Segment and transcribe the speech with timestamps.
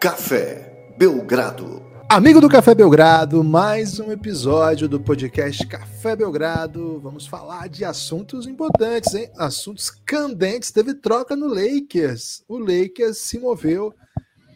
[0.00, 1.82] Café Belgrado.
[2.08, 6.98] Amigo do Café Belgrado, mais um episódio do podcast Café Belgrado.
[7.00, 9.30] Vamos falar de assuntos importantes, hein?
[9.36, 10.70] Assuntos candentes.
[10.70, 12.42] Teve troca no Lakers.
[12.48, 13.92] O Lakers se moveu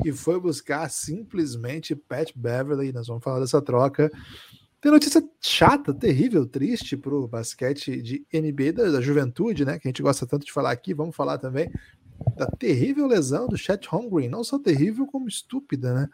[0.02, 2.90] e foi buscar simplesmente Pat Beverly.
[2.90, 4.10] Nós vamos falar dessa troca.
[4.80, 9.78] Tem notícia chata, terrível, triste para o basquete de NBA da, da, juventude, né?
[9.78, 10.94] Que a gente gosta tanto de falar aqui.
[10.94, 11.70] Vamos falar também
[12.36, 14.28] da terrível lesão do Chet Holmgren.
[14.28, 16.08] Não só terrível, como estúpida, né?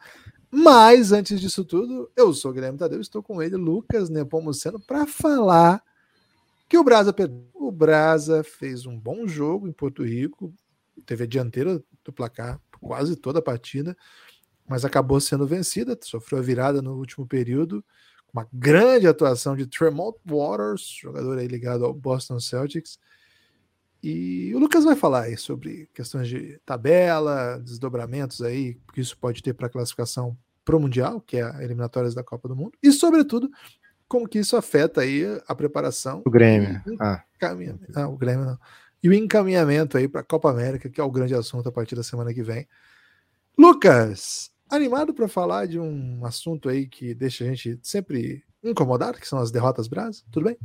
[0.50, 5.06] Mas, antes disso tudo, eu sou o Guilherme Tadeu, estou com ele, Lucas Nepomuceno, para
[5.06, 5.82] falar
[6.68, 7.14] que o Brasa
[7.54, 10.52] O Brasa fez um bom jogo em Porto Rico,
[11.06, 13.96] teve a dianteira do placar quase toda a partida,
[14.68, 17.84] mas acabou sendo vencida, sofreu a virada no último período,
[18.32, 22.98] uma grande atuação de Tremont Waters, jogador aí ligado ao Boston Celtics.
[24.02, 29.42] E o Lucas vai falar aí sobre questões de tabela, desdobramentos aí, que isso pode
[29.42, 32.72] ter para a classificação para o Mundial, que é a eliminatórias da Copa do Mundo,
[32.82, 33.50] e sobretudo
[34.08, 36.22] como que isso afeta aí a preparação.
[36.24, 36.82] O Grêmio.
[36.98, 37.22] Ah.
[37.94, 38.58] ah, o Grêmio não.
[39.02, 41.94] E o encaminhamento aí para a Copa América, que é o grande assunto a partir
[41.94, 42.66] da semana que vem.
[43.56, 49.28] Lucas, animado para falar de um assunto aí que deixa a gente sempre incomodado, que
[49.28, 50.24] são as derrotas brás?
[50.30, 50.58] Tudo bem?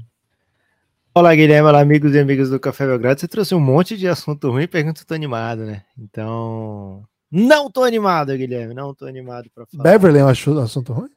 [1.18, 3.18] Olá, Guilherme, olá, amigos e amigas do Café Belgrado.
[3.18, 5.86] Você trouxe um monte de assunto ruim e pergunta se tô animado, né?
[5.98, 9.84] Então, não tô animado, Guilherme, não tô animado para falar.
[9.84, 11.10] Beverly é um assunto ruim?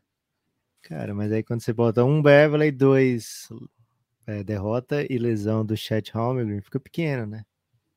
[0.82, 3.48] Cara, mas aí quando você bota um Beverly, dois
[4.24, 7.42] é, derrota e lesão do Chet Holmgren, fica pequeno, né?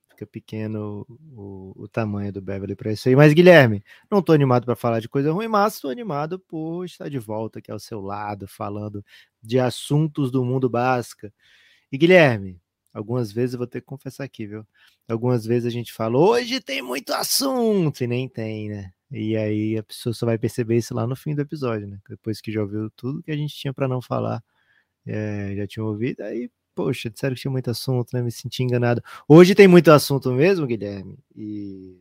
[0.09, 3.15] Fica pequeno o, o tamanho do Beverly para isso aí.
[3.15, 7.09] Mas, Guilherme, não tô animado para falar de coisa ruim, mas tô animado por estar
[7.09, 9.05] de volta aqui ao seu lado, falando
[9.39, 11.31] de assuntos do mundo basca.
[11.91, 12.61] E Guilherme,
[12.93, 14.65] algumas vezes eu vou ter que confessar aqui, viu?
[15.09, 18.91] Algumas vezes a gente fala, hoje tem muito assunto, e nem tem, né?
[19.11, 21.99] E aí a pessoa só vai perceber isso lá no fim do episódio, né?
[22.09, 24.41] Depois que já ouviu tudo que a gente tinha para não falar,
[25.05, 28.21] é, já tinha ouvido, aí, poxa, disseram que tinha muito assunto, né?
[28.21, 29.03] Me senti enganado.
[29.27, 31.99] Hoje tem muito assunto mesmo, Guilherme, e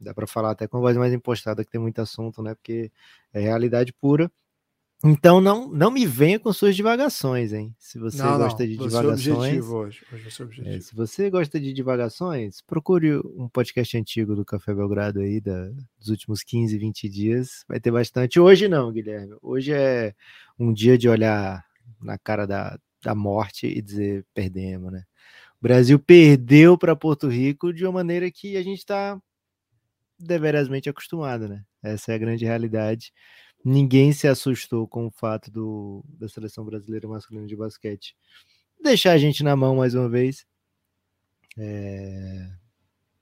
[0.00, 2.54] dá para falar até com a voz mais impostada que tem muito assunto, né?
[2.54, 2.90] Porque
[3.32, 4.30] é realidade pura.
[5.04, 7.72] Então não, não me venha com suas divagações, hein?
[7.78, 8.70] Se você não, gosta não.
[8.70, 9.64] de você divagações.
[9.64, 10.04] Hoje.
[10.12, 15.40] Hoje é, se você gosta de divagações, procure um podcast antigo do Café Belgrado aí,
[15.40, 17.64] da, dos últimos 15, 20 dias.
[17.68, 18.40] Vai ter bastante.
[18.40, 19.36] Hoje não, Guilherme.
[19.40, 20.14] Hoje é
[20.58, 21.64] um dia de olhar
[22.02, 25.04] na cara da, da morte e dizer perdemos, né?
[25.60, 29.20] O Brasil perdeu para Porto Rico de uma maneira que a gente está
[30.18, 31.62] deverazmente acostumado, né?
[31.80, 33.12] Essa é a grande realidade
[33.64, 38.14] ninguém se assustou com o fato do, da seleção brasileira masculina de basquete
[38.82, 40.46] deixar a gente na mão mais uma vez.
[41.56, 42.50] É...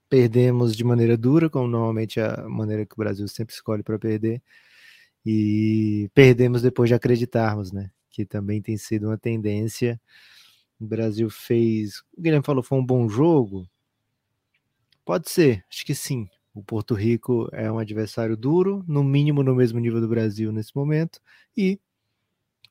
[0.09, 3.99] Perdemos de maneira dura, como normalmente é a maneira que o Brasil sempre escolhe para
[3.99, 4.41] perder,
[5.25, 7.91] e perdemos depois de acreditarmos, né?
[8.11, 10.01] Que também tem sido uma tendência.
[10.79, 12.01] O Brasil fez.
[12.17, 13.69] O Guilherme falou foi um bom jogo.
[15.05, 16.29] Pode ser, acho que sim.
[16.57, 20.75] O Porto Rico é um adversário duro, no mínimo no mesmo nível do Brasil nesse
[20.75, 21.21] momento,
[21.55, 21.79] e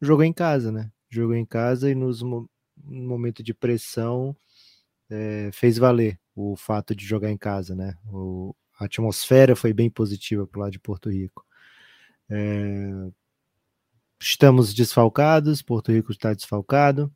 [0.02, 0.92] jogou em casa, né?
[1.08, 2.50] Jogou em casa e nos, no
[2.84, 4.36] momento de pressão
[5.08, 7.96] é, fez valer o fato de jogar em casa, né?
[8.12, 11.46] O, a atmosfera foi bem positiva para lado de Porto Rico.
[12.28, 12.90] É,
[14.20, 17.14] estamos desfalcados, Porto Rico está desfalcado,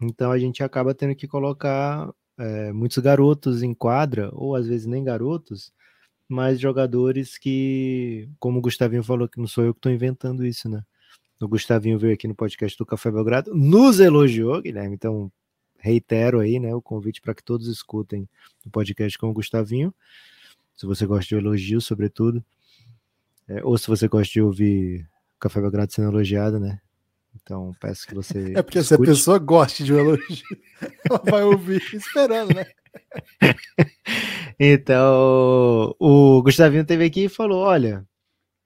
[0.00, 4.86] então a gente acaba tendo que colocar é, muitos garotos em quadra, ou às vezes
[4.86, 5.70] nem garotos,
[6.32, 10.68] mas jogadores que, como o Gustavinho falou, que não sou eu que estou inventando isso,
[10.68, 10.82] né?
[11.38, 15.30] O Gustavinho veio aqui no podcast do Café Belgrado, nos elogiou, Guilherme, então
[15.78, 18.28] reitero aí, né, o convite para que todos escutem
[18.64, 19.92] o podcast com o Gustavinho,
[20.74, 22.42] se você gosta de elogio, sobretudo,
[23.48, 25.06] é, ou se você gosta de ouvir
[25.36, 26.80] o Café Belgrado sendo elogiado, né,
[27.34, 28.52] então peço que você.
[28.56, 28.88] É porque escute.
[28.88, 30.46] se a pessoa gosta de um elogio,
[31.10, 32.66] ela vai ouvir esperando, né?
[34.64, 38.06] então, o Gustavinho teve aqui e falou: olha,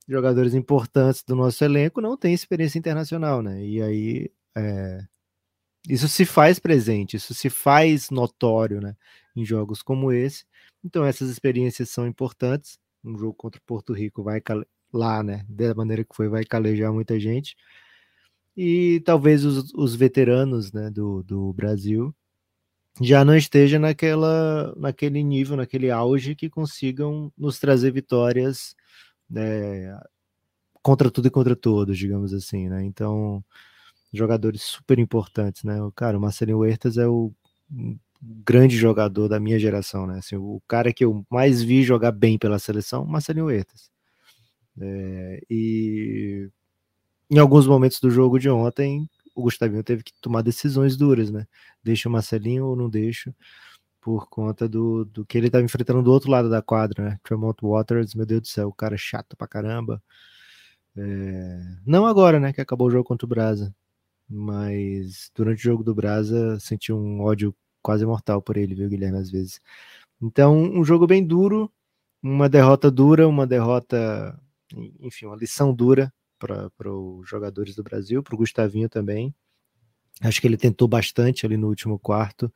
[0.07, 3.65] jogadores importantes do nosso elenco não têm experiência internacional, né?
[3.65, 5.01] E aí é,
[5.89, 8.95] isso se faz presente, isso se faz notório, né?
[9.35, 10.45] Em jogos como esse.
[10.85, 12.79] Então, essas experiências são importantes.
[13.03, 14.43] Um jogo contra Porto Rico vai
[14.93, 15.47] lá, né?
[15.49, 17.57] Da maneira que foi, vai calejar muita gente.
[18.57, 22.15] E talvez os, os veteranos né, do, do Brasil
[23.01, 28.75] já não esteja naquela, naquele nível, naquele auge que consigam nos trazer vitórias
[29.29, 29.99] né,
[30.83, 32.85] contra tudo e contra todos, digamos assim, né?
[32.85, 33.45] Então,
[34.13, 35.77] jogadores super importantes, né?
[35.95, 37.33] Cara, o Marcelinho Huertas é o
[38.23, 40.19] grande jogador da minha geração, né?
[40.19, 43.91] Assim, o cara que eu mais vi jogar bem pela seleção, Marcelinho Huertas.
[44.81, 46.49] É, e
[47.31, 51.47] em alguns momentos do jogo de ontem, o Gustavinho teve que tomar decisões duras, né?
[51.85, 53.35] Deixa o Marcelinho ou não deixa,
[54.01, 57.21] por conta do, do que ele estava enfrentando do outro lado da quadra, né?
[57.23, 60.03] Tremont Waters, meu Deus do céu, o cara é chato pra caramba.
[60.97, 61.61] É...
[61.87, 62.53] Não agora, né?
[62.53, 63.75] Que acabou o jogo contra o Brasa.
[64.29, 69.19] Mas durante o jogo do Brasa, senti um ódio quase mortal por ele, viu, Guilherme,
[69.19, 69.61] às vezes.
[70.21, 71.71] Então, um jogo bem duro,
[72.23, 74.39] uma derrota dura, uma derrota,
[75.01, 79.35] enfim, uma lição dura para os jogadores do Brasil, para o Gustavinho também.
[80.21, 82.53] Acho que ele tentou bastante ali no último quarto,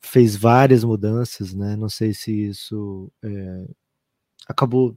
[0.00, 1.76] fez várias mudanças, né?
[1.76, 3.66] Não sei se isso é,
[4.48, 4.96] acabou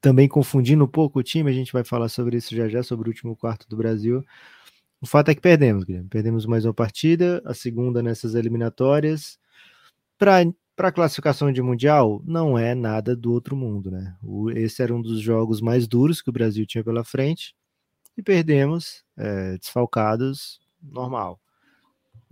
[0.00, 1.50] também confundindo um pouco o time.
[1.50, 4.22] A gente vai falar sobre isso já já, sobre o último quarto do Brasil.
[5.00, 6.08] O fato é que perdemos, Guilherme.
[6.08, 9.38] Perdemos mais uma partida, a segunda nessas eliminatórias.
[10.18, 10.44] Para
[10.76, 14.16] para classificação de mundial, não é nada do outro mundo, né?
[14.22, 17.54] O, esse era um dos jogos mais duros que o Brasil tinha pela frente
[18.16, 21.40] e perdemos, é, desfalcados, normal.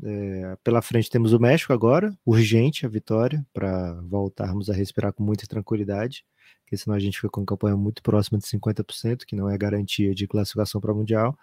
[0.04, 5.22] É, pela frente temos o México agora, urgente a vitória, para voltarmos a respirar com
[5.22, 6.24] muita tranquilidade,
[6.62, 10.14] porque senão a gente fica com campanha muito próxima de 50%, que não é garantia
[10.14, 11.38] de classificação para o Mundial.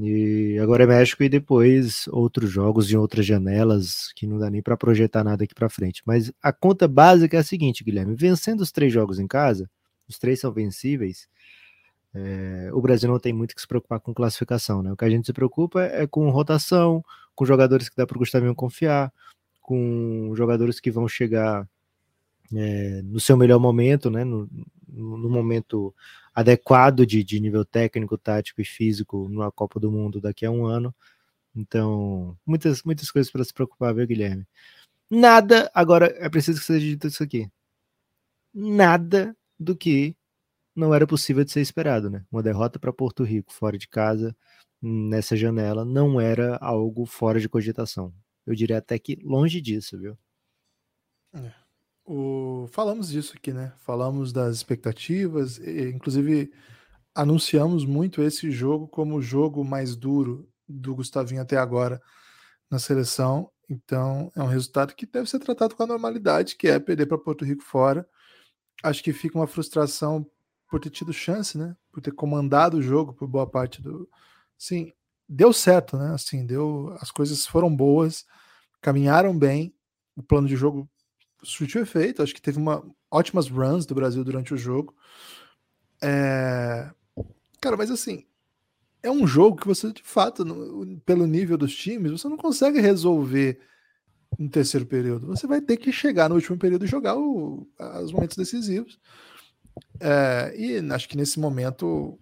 [0.00, 4.62] E agora é México e depois outros jogos em outras janelas que não dá nem
[4.62, 6.02] para projetar nada aqui para frente.
[6.06, 9.68] Mas a conta básica é a seguinte, Guilherme: vencendo os três jogos em casa,
[10.08, 11.26] os três são vencíveis.
[12.14, 14.92] É, o Brasil não tem muito que se preocupar com classificação, né?
[14.92, 17.02] O que a gente se preocupa é com rotação,
[17.34, 19.12] com jogadores que dá para o Gustavinho confiar,
[19.60, 21.68] com jogadores que vão chegar
[22.54, 24.22] é, no seu melhor momento, né?
[24.22, 24.48] No,
[24.86, 25.92] no momento
[26.38, 30.64] adequado de, de nível técnico, tático e físico na Copa do Mundo daqui a um
[30.64, 30.94] ano.
[31.52, 34.46] Então, muitas, muitas coisas para se preocupar, viu, Guilherme?
[35.10, 37.50] Nada, agora é preciso que seja dito isso aqui.
[38.54, 40.16] Nada do que
[40.76, 42.24] não era possível de ser esperado, né?
[42.30, 44.36] Uma derrota para Porto Rico fora de casa
[44.80, 48.14] nessa janela não era algo fora de cogitação.
[48.46, 50.16] Eu diria até que longe disso, viu?
[51.34, 51.52] É.
[52.10, 52.66] O...
[52.68, 53.74] Falamos disso aqui, né?
[53.80, 56.50] Falamos das expectativas, e, inclusive
[57.14, 62.00] anunciamos muito esse jogo como o jogo mais duro do Gustavinho até agora
[62.70, 63.50] na seleção.
[63.68, 67.18] Então é um resultado que deve ser tratado com a normalidade, que é perder para
[67.18, 68.08] Porto Rico fora.
[68.82, 70.26] Acho que fica uma frustração
[70.66, 71.76] por ter tido chance, né?
[71.92, 74.08] Por ter comandado o jogo por boa parte do.
[74.56, 74.94] Sim,
[75.28, 76.14] deu certo, né?
[76.14, 76.96] Assim, deu.
[77.00, 78.24] As coisas foram boas,
[78.80, 79.74] caminharam bem.
[80.16, 80.88] O plano de jogo
[81.42, 82.22] surtiu efeito.
[82.22, 84.94] Acho que teve uma, ótimas runs do Brasil durante o jogo.
[86.02, 86.90] É...
[87.60, 88.24] Cara, mas assim,
[89.02, 92.80] é um jogo que você, de fato, no, pelo nível dos times, você não consegue
[92.80, 93.60] resolver
[94.38, 95.26] no terceiro período.
[95.28, 98.98] Você vai ter que chegar no último período e jogar os momentos decisivos.
[100.00, 102.18] É, e acho que nesse momento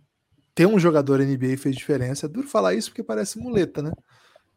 [0.55, 2.27] ter um jogador NBA fez diferença.
[2.27, 3.93] É duro falar isso porque parece muleta, né?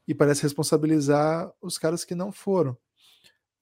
[0.07, 2.77] E parece responsabilizar os caras que não foram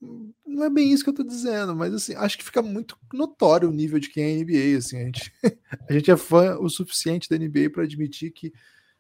[0.02, 3.70] não é bem isso que eu tô dizendo, mas assim, acho que fica muito notório
[3.70, 5.34] o nível de quem é NBA, assim, a gente,
[5.90, 8.54] a gente é fã o suficiente da NBA para admitir que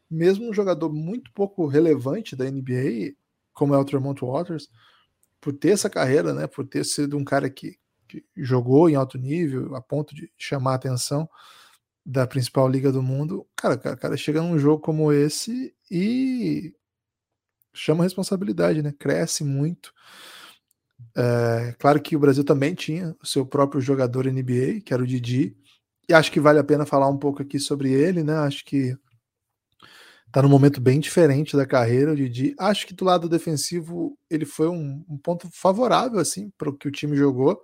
[0.09, 3.13] mesmo um jogador muito pouco relevante da NBA,
[3.53, 4.69] como é o Tremont Waters,
[5.39, 7.77] por ter essa carreira, né, por ter sido um cara que,
[8.07, 11.29] que jogou em alto nível, a ponto de chamar a atenção
[12.05, 16.73] da principal liga do mundo, cara, o cara chega num jogo como esse e
[17.73, 18.93] chama responsabilidade, né?
[18.97, 19.93] Cresce muito.
[21.15, 25.07] É, claro que o Brasil também tinha o seu próprio jogador NBA, que era o
[25.07, 25.55] Didi,
[26.07, 28.33] e acho que vale a pena falar um pouco aqui sobre ele, né?
[28.37, 28.95] Acho que
[30.31, 32.55] tá num momento bem diferente da carreira, o Didi.
[32.59, 36.87] Acho que do lado defensivo ele foi um, um ponto favorável, assim, para o que
[36.87, 37.61] o time jogou,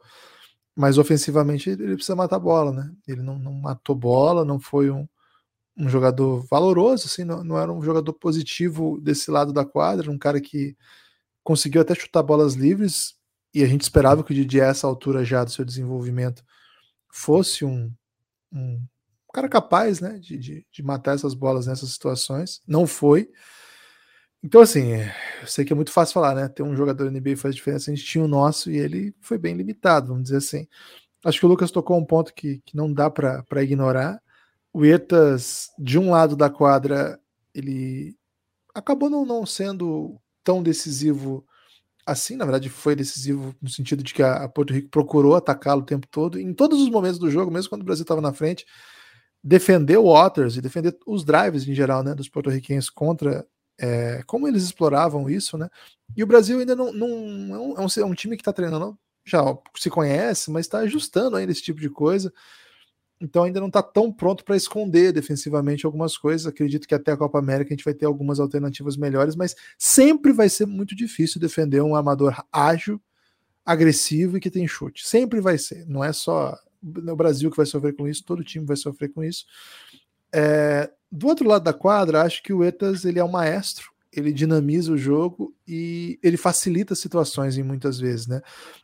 [0.75, 2.91] mas ofensivamente ele precisa matar bola, né?
[3.07, 5.07] Ele não, não matou bola, não foi um,
[5.77, 10.17] um jogador valoroso, assim, não, não era um jogador positivo desse lado da quadra, um
[10.17, 10.75] cara que
[11.43, 13.15] conseguiu até chutar bolas livres,
[13.53, 16.43] e a gente esperava que o Didi, a essa altura já do seu desenvolvimento,
[17.09, 17.93] fosse um,
[18.51, 18.83] um
[19.33, 22.61] cara capaz né, de, de, de, matar essas bolas nessas situações.
[22.67, 23.29] Não foi.
[24.43, 26.49] Então, assim, eu sei que é muito fácil falar, né?
[26.49, 27.89] Ter um jogador NBA faz diferença.
[27.89, 30.67] A gente tinha o nosso e ele foi bem limitado, vamos dizer assim.
[31.23, 34.21] Acho que o Lucas tocou um ponto que, que não dá para ignorar.
[34.73, 37.19] O Etas, de um lado da quadra,
[37.53, 38.17] ele
[38.73, 41.45] acabou não, não sendo tão decisivo
[42.05, 45.85] assim, na verdade, foi decisivo no sentido de que a, Porto Rico procurou atacá-lo o
[45.85, 48.65] tempo todo, em todos os momentos do jogo, mesmo quando o Brasil estava na frente,
[49.43, 53.45] defender o Waters e defender os drives em geral, né, dos porto-riquenhos contra
[53.79, 55.67] é, como eles exploravam isso, né?
[56.15, 58.97] E o Brasil ainda não, não é, um, é, um, é time que está treinando,
[59.25, 59.41] já
[59.75, 62.31] se conhece, mas está ajustando ainda esse tipo de coisa.
[63.23, 66.45] Então ainda não está tão pronto para esconder defensivamente algumas coisas.
[66.45, 70.33] Acredito que até a Copa América a gente vai ter algumas alternativas melhores, mas sempre
[70.33, 73.01] vai ser muito difícil defender um amador ágil,
[73.65, 75.07] agressivo e que tem chute.
[75.07, 75.85] Sempre vai ser.
[75.87, 79.23] Não é só no Brasil que vai sofrer com isso, todo time vai sofrer com
[79.23, 79.45] isso.
[80.35, 84.31] É, do outro lado da quadra, acho que o Etas ele é um maestro, ele
[84.31, 88.41] dinamiza o jogo e ele facilita situações em muitas vezes, né?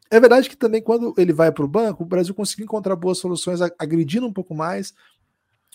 [0.09, 3.19] É verdade que também quando ele vai para o banco, o Brasil conseguiu encontrar boas
[3.19, 4.93] soluções, agredindo um pouco mais,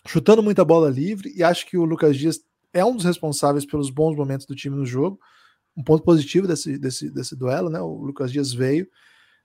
[0.07, 2.41] chutando muita bola livre, e acho que o Lucas Dias
[2.73, 5.19] é um dos responsáveis pelos bons momentos do time no jogo.
[5.77, 7.81] Um ponto positivo desse, desse, desse duelo, né?
[7.81, 8.89] O Lucas Dias veio,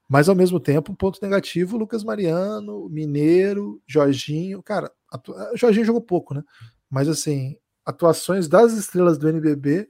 [0.08, 4.60] mas ao mesmo tempo, um ponto negativo: Lucas Mariano, Mineiro, Jorginho.
[4.62, 5.32] Cara, atu...
[5.54, 6.42] Jorginho jogou pouco, né?
[6.90, 9.88] Mas assim, atuações das estrelas do NBB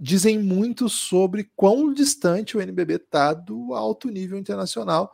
[0.00, 5.12] dizem muito sobre quão distante o NBB está do alto nível internacional.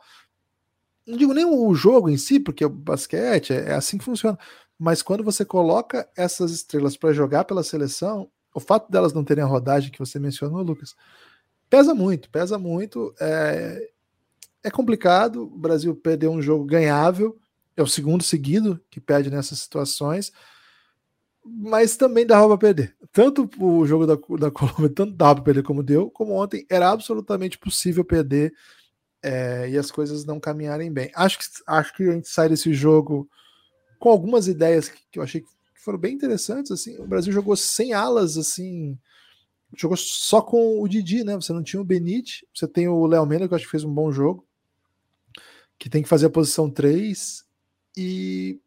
[1.05, 4.39] Não digo nem o jogo em si, porque o basquete é, é assim que funciona,
[4.79, 9.43] mas quando você coloca essas estrelas para jogar pela seleção, o fato delas não terem
[9.43, 10.95] a rodagem que você mencionou, Lucas,
[11.69, 13.13] pesa muito, pesa muito.
[13.19, 13.89] É,
[14.63, 15.43] é complicado.
[15.43, 17.37] O Brasil perdeu um jogo ganhável,
[17.75, 20.31] é o segundo seguido que perde nessas situações
[21.47, 22.95] mas também dava para perder.
[23.11, 26.89] Tanto o jogo da, da Colômbia, tanto dava para perder como deu, como ontem era
[26.89, 28.53] absolutamente possível perder
[29.23, 31.11] é, e as coisas não caminharem bem.
[31.15, 33.29] Acho que, acho que a gente sai desse jogo
[33.99, 36.71] com algumas ideias que, que eu achei que foram bem interessantes.
[36.71, 38.97] Assim, o Brasil jogou sem alas, assim,
[39.75, 41.35] jogou só com o Didi, né?
[41.35, 43.83] Você não tinha o Benite, você tem o Léo Mena, que eu acho que fez
[43.83, 44.45] um bom jogo,
[45.79, 47.43] que tem que fazer a posição 3,
[47.95, 48.59] e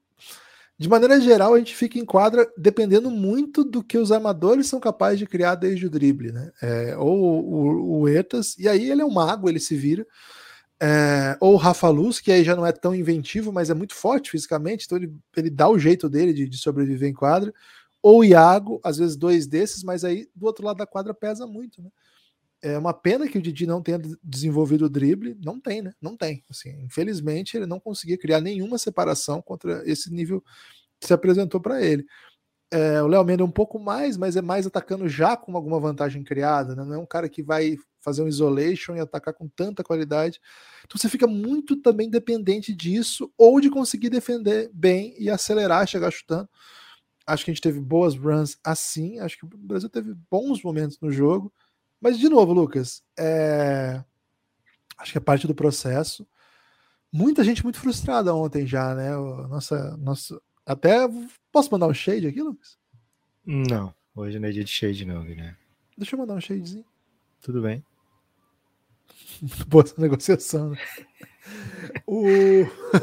[0.80, 4.80] de maneira geral, a gente fica em quadra dependendo muito do que os armadores são
[4.80, 6.50] capazes de criar desde o drible, né?
[6.62, 10.06] É, ou o, o, Etas, e aí ele é um mago, ele se vira.
[10.82, 13.94] É, ou o Rafa Luz, que aí já não é tão inventivo, mas é muito
[13.94, 17.52] forte fisicamente, então ele, ele dá o jeito dele de, de sobreviver em quadra.
[18.02, 21.46] Ou o Iago, às vezes dois desses, mas aí do outro lado da quadra pesa
[21.46, 21.90] muito, né?
[22.62, 25.36] É uma pena que o Didi não tenha desenvolvido o drible.
[25.42, 25.92] Não tem, né?
[26.00, 26.44] Não tem.
[26.50, 30.44] Assim, infelizmente, ele não conseguia criar nenhuma separação contra esse nível
[31.00, 32.04] que se apresentou para ele.
[32.72, 35.80] É, o Léo Mendes é um pouco mais, mas é mais atacando já com alguma
[35.80, 36.76] vantagem criada.
[36.76, 36.84] Né?
[36.84, 40.40] Não é um cara que vai fazer um isolation e atacar com tanta qualidade.
[40.84, 46.10] Então você fica muito também dependente disso ou de conseguir defender bem e acelerar, chegar
[46.10, 46.48] chutando.
[47.26, 49.18] Acho que a gente teve boas runs assim.
[49.18, 51.52] Acho que o Brasil teve bons momentos no jogo.
[52.00, 54.02] Mas, de novo, Lucas, é...
[54.98, 56.26] acho que é parte do processo.
[57.12, 59.10] Muita gente muito frustrada ontem já, né?
[59.48, 60.40] Nossa, nossa...
[60.64, 61.08] Até
[61.50, 62.78] posso mandar um shade aqui, Lucas?
[63.44, 65.56] Não, hoje não é dia de shade, não, Guilherme.
[65.96, 66.84] Deixa eu mandar um shadezinho.
[67.42, 67.84] Tudo bem.
[69.66, 70.78] Boa essa negociação, né?
[72.06, 72.22] o...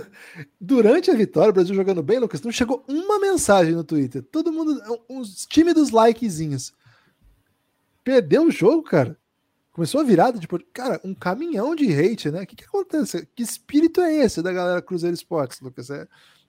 [0.61, 4.23] Durante a vitória, o Brasil jogando bem, Lucas, não chegou uma mensagem no Twitter.
[4.23, 6.73] Todo mundo, uns tímidos likezinhos.
[8.07, 9.19] Perdeu o jogo, cara.
[9.73, 10.47] Começou a virada de.
[10.71, 12.43] Cara, um caminhão de hate, né?
[12.43, 13.27] O que, que acontece?
[13.35, 15.89] Que espírito é esse da galera Cruzeiro Esportes, Lucas?
[15.89, 16.07] É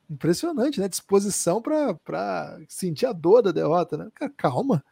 [0.08, 0.86] impressionante, né?
[0.86, 4.08] Disposição para sentir a dor da derrota, né?
[4.14, 4.84] Cara, calma.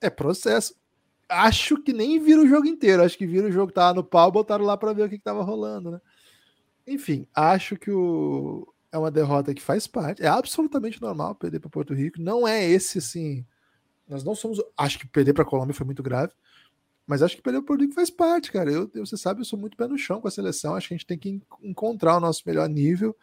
[0.00, 0.74] É processo.
[1.28, 3.04] Acho que nem vira o jogo inteiro.
[3.04, 5.24] Acho que vira o jogo tava no pau, botaram lá para ver o que, que
[5.24, 6.00] tava rolando, né?
[6.84, 8.66] Enfim, acho que o...
[8.90, 10.20] é uma derrota que faz parte.
[10.20, 12.20] É absolutamente normal perder para Porto Rico.
[12.20, 13.46] Não é esse, assim,
[14.08, 14.60] nós não somos.
[14.76, 16.32] Acho que perder para a Colômbia foi muito grave,
[17.06, 18.70] mas acho que perder para o Rico faz parte, cara.
[18.70, 20.74] Eu, você sabe, eu sou muito pé no chão com a seleção.
[20.74, 23.16] Acho que a gente tem que encontrar o nosso melhor nível.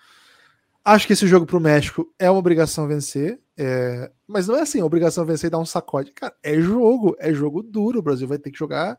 [0.83, 4.11] Acho que esse jogo para o México é uma obrigação vencer, é...
[4.25, 6.11] mas não é assim, obrigação vencer e dar um sacode.
[6.13, 7.99] Cara, é jogo, é jogo duro.
[7.99, 8.97] O Brasil vai ter que jogar,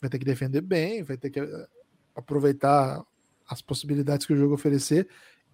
[0.00, 1.68] vai ter que defender bem, vai ter que eh,
[2.14, 3.02] aproveitar
[3.48, 5.08] as possibilidades que o jogo oferecer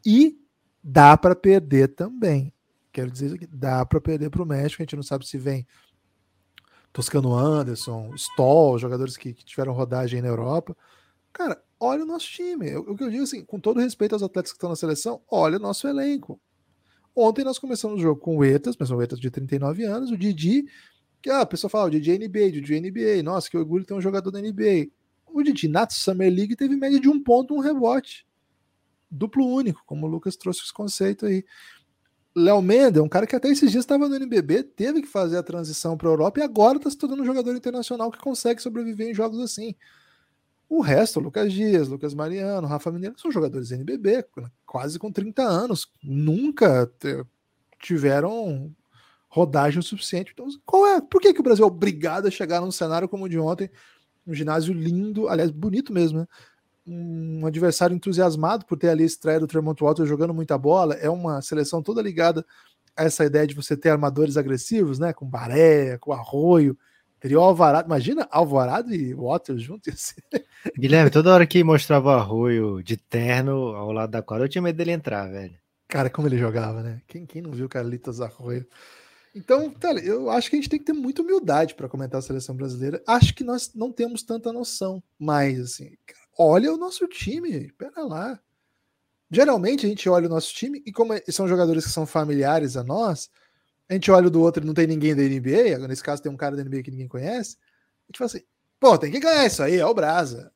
[0.05, 0.39] e
[0.83, 2.53] dá para perder também.
[2.97, 4.81] Quero dizer que dá para perder para o México.
[4.81, 5.67] A gente não sabe se vem
[6.95, 10.75] Toscano Anderson, Stoll, jogadores que, que tiveram rodagem na Europa.
[11.31, 12.75] Cara, olha o nosso time.
[12.75, 15.59] O que eu digo assim, com todo respeito aos atletas que estão na seleção, olha
[15.59, 16.41] o nosso elenco.
[17.15, 20.17] Ontem nós começamos o jogo com o Etas, mas o Etas de 39 anos, o
[20.17, 20.65] Didi,
[21.21, 23.85] que ah, a pessoa fala, o Didi é NBA, Didi é NBA, nossa, que orgulho
[23.85, 24.89] ter um jogador da NBA.
[25.27, 28.27] O Didi na Summer League teve média de um ponto, um rebote.
[29.11, 31.45] Duplo único, como o Lucas trouxe esse conceito aí.
[32.37, 35.43] Léo é um cara que até esses dias estava no NBB, teve que fazer a
[35.43, 39.09] transição para a Europa e agora está se tornando um jogador internacional que consegue sobreviver
[39.09, 39.75] em jogos assim.
[40.69, 44.27] O resto, Lucas Dias, Lucas Mariano, Rafa Mineiro, são jogadores NBB,
[44.67, 46.93] quase com 30 anos, nunca
[47.81, 48.71] tiveram
[49.31, 50.33] rodagem o suficiente.
[50.35, 51.01] Então, qual é?
[51.01, 53.71] Por que, que o Brasil é obrigado a chegar num cenário como o de ontem,
[54.27, 56.27] um ginásio lindo, aliás, bonito mesmo, né?
[56.87, 60.95] Um adversário entusiasmado por ter ali a estreia do Tremont Walter jogando muita bola.
[60.95, 62.45] É uma seleção toda ligada
[62.97, 65.13] a essa ideia de você ter armadores agressivos, né?
[65.13, 66.79] Com Baré, com Arroio.
[67.19, 67.87] Teria o Alvarado.
[67.87, 70.15] Imagina Alvarado e Waters juntos.
[70.79, 74.63] Guilherme, toda hora que mostrava o Arroio de terno ao lado da quadra, eu tinha
[74.63, 75.59] medo dele entrar, velho.
[75.89, 77.01] Cara, como ele jogava, né?
[77.07, 78.67] Quem, quem não viu Carlitos Arroio?
[79.35, 82.23] Então, cara, eu acho que a gente tem que ter muita humildade para comentar a
[82.23, 83.03] seleção brasileira.
[83.07, 85.93] Acho que nós não temos tanta noção, mas assim,
[86.39, 88.41] olha o nosso time, pera lá.
[89.31, 92.85] Geralmente a gente olha o nosso time e como são jogadores que são familiares a
[92.85, 93.29] nós,
[93.89, 96.31] a gente olha o do outro e não tem ninguém da NBA, nesse caso tem
[96.31, 98.43] um cara da NBA que ninguém conhece, a gente fala assim,
[98.79, 100.53] pô, tem que ganhar isso aí, é o Brasa.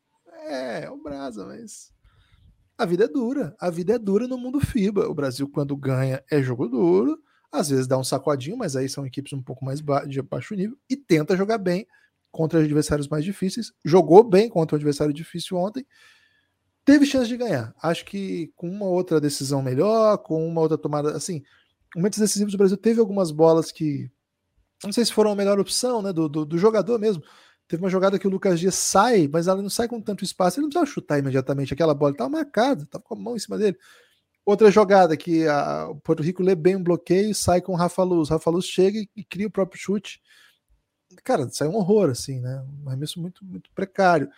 [0.47, 1.93] É, é o Brasa, mas
[2.79, 5.09] a vida é dura, a vida é dura no mundo FIBA.
[5.09, 7.21] O Brasil quando ganha é jogo duro,
[7.53, 10.55] às vezes dá um sacodinho, mas aí são equipes um pouco mais ba de baixo
[10.55, 11.87] nível e tenta jogar bem
[12.31, 13.73] contra adversários mais difíceis.
[13.85, 15.87] Jogou bem contra um adversário difícil ontem.
[16.85, 17.75] Teve chance de ganhar.
[17.83, 21.43] Acho que com uma outra decisão melhor, com uma outra tomada, assim,
[21.95, 24.11] momentos decisivos do Brasil teve algumas bolas que
[24.83, 27.23] não sei se foram a melhor opção, né, do, do, do jogador mesmo.
[27.69, 30.59] Teve uma jogada que o Lucas Dias sai, mas ela não sai com tanto espaço.
[30.59, 33.57] Ele não precisava chutar imediatamente aquela bola, estava marcada, estava com a mão em cima
[33.59, 33.77] dele.
[34.45, 38.03] Outra jogada que a, o Porto Rico lê bem um bloqueio, sai com o Rafa
[38.03, 38.31] Luz.
[38.31, 40.21] Rafa Luz chega e, e cria o próprio chute.
[41.25, 42.65] Cara, sai um horror, assim, né?
[42.85, 44.29] Um arremesso muito, muito precário.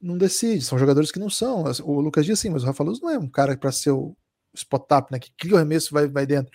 [0.00, 1.64] Não decide, são jogadores que não são.
[1.84, 4.16] O Lucas Dias, sim, mas o Rafa Luz não é um cara para ser o
[4.54, 5.18] spot-up, né?
[5.18, 6.52] Que cria o arremesso e vai, vai dentro.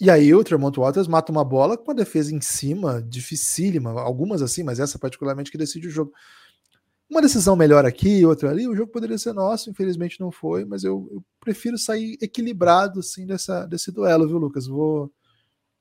[0.00, 4.42] E aí o Tremont Waters mata uma bola com uma defesa em cima, dificílima, algumas
[4.42, 6.12] assim, mas essa particularmente que decide o jogo
[7.12, 10.82] uma decisão melhor aqui, outra ali, o jogo poderia ser nosso, infelizmente não foi, mas
[10.82, 14.66] eu, eu prefiro sair equilibrado assim dessa, desse duelo, viu, Lucas?
[14.66, 15.12] Vou,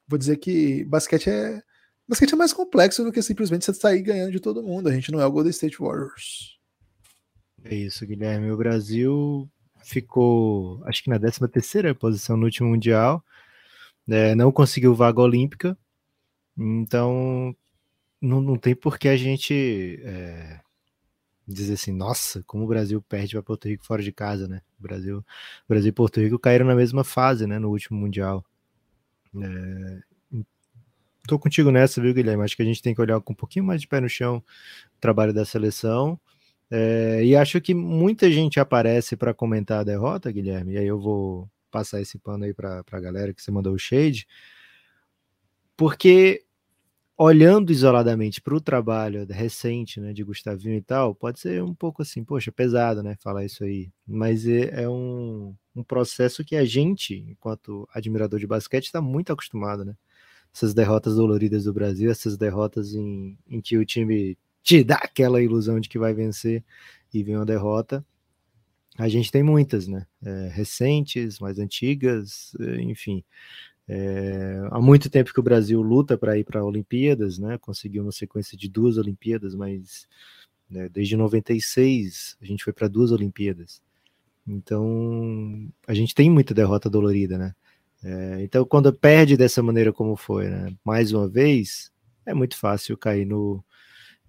[0.06, 1.64] vou dizer que basquete é
[2.12, 4.90] basquete é mais complexo do que simplesmente você sair ganhando de todo mundo.
[4.90, 6.60] A gente não é o Golden State Warriors.
[7.64, 8.52] É isso, Guilherme.
[8.52, 9.50] O Brasil
[9.84, 13.24] ficou, acho que na 13 terceira posição no último mundial,
[14.06, 14.36] né?
[14.36, 15.78] não conseguiu vaga olímpica,
[16.58, 17.56] então
[18.22, 20.60] não, não tem por que a gente é
[21.48, 24.62] dizer assim, nossa, como o Brasil perde para Porto Rico fora de casa, né?
[24.80, 25.26] O Brasil,
[25.68, 28.46] Brasil e Porto Rico caíram na mesma fase, né, no último mundial.
[29.36, 30.11] É...
[31.28, 32.44] Tô contigo nessa, viu, Guilherme?
[32.44, 34.38] Acho que a gente tem que olhar com um pouquinho mais de pé no chão
[34.38, 36.20] o trabalho da seleção.
[36.70, 37.24] É...
[37.24, 40.74] E acho que muita gente aparece para comentar a derrota, Guilherme.
[40.74, 43.80] E aí eu vou passar esse pano aí para a galera que você mandou o
[43.80, 44.28] shade,
[45.78, 46.44] porque
[47.18, 52.02] olhando isoladamente para o trabalho recente, né, de Gustavinho e tal, pode ser um pouco
[52.02, 56.66] assim, poxa, pesado, né, falar isso aí, mas é, é um, um processo que a
[56.66, 59.96] gente, enquanto admirador de basquete, está muito acostumado, né,
[60.54, 65.42] essas derrotas doloridas do Brasil, essas derrotas em, em que o time te dá aquela
[65.42, 66.64] ilusão de que vai vencer
[67.14, 68.06] e vem uma derrota,
[68.98, 73.24] a gente tem muitas, né, é, recentes, mais antigas, enfim,
[73.88, 77.58] é, há muito tempo que o Brasil luta para ir para Olimpíadas, né?
[77.58, 80.08] Conseguiu uma sequência de duas Olimpíadas, mas
[80.70, 83.82] né, desde 96 a gente foi para duas Olimpíadas.
[84.48, 87.54] Então a gente tem muita derrota dolorida, né?
[88.04, 90.74] É, então quando perde dessa maneira como foi, né?
[90.84, 91.92] Mais uma vez
[92.26, 93.64] é muito fácil cair no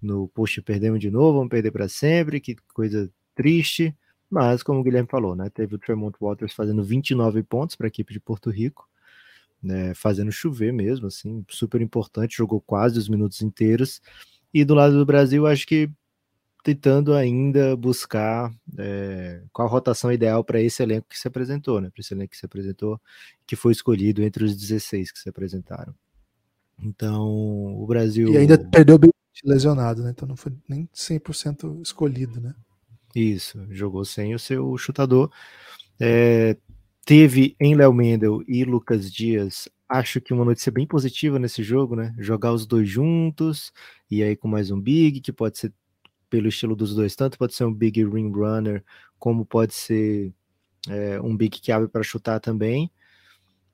[0.01, 3.95] no puxa, perdemos de novo, vamos perder para sempre, que coisa triste.
[4.29, 5.49] Mas como o Guilherme falou, né?
[5.49, 8.87] Teve o Tremont Waters fazendo 29 pontos para a equipe de Porto Rico
[9.63, 14.01] né, fazendo chover mesmo, assim, super importante, jogou quase os minutos inteiros.
[14.53, 15.89] E do lado do Brasil, acho que
[16.63, 21.89] tentando ainda buscar é, qual a rotação ideal para esse elenco que se apresentou, né?
[21.89, 22.99] Para esse elenco que se apresentou,
[23.45, 25.93] que foi escolhido entre os 16 que se apresentaram.
[26.81, 27.27] Então,
[27.77, 28.29] o Brasil.
[28.29, 29.11] E ainda perdeu bem
[29.43, 30.11] lesionado, né?
[30.11, 32.55] Então não foi nem 100% escolhido, né?
[33.13, 35.29] Isso, jogou sem o seu chutador.
[35.99, 36.57] É,
[37.05, 41.95] teve em Léo Mendel e Lucas Dias, acho que uma notícia bem positiva nesse jogo,
[41.95, 42.15] né?
[42.17, 43.71] Jogar os dois juntos,
[44.09, 45.73] e aí com mais um Big, que pode ser
[46.33, 48.83] pelo estilo dos dois, tanto pode ser um Big Ring Runner,
[49.19, 50.33] como pode ser
[50.89, 52.91] é, um Big que abre para chutar também.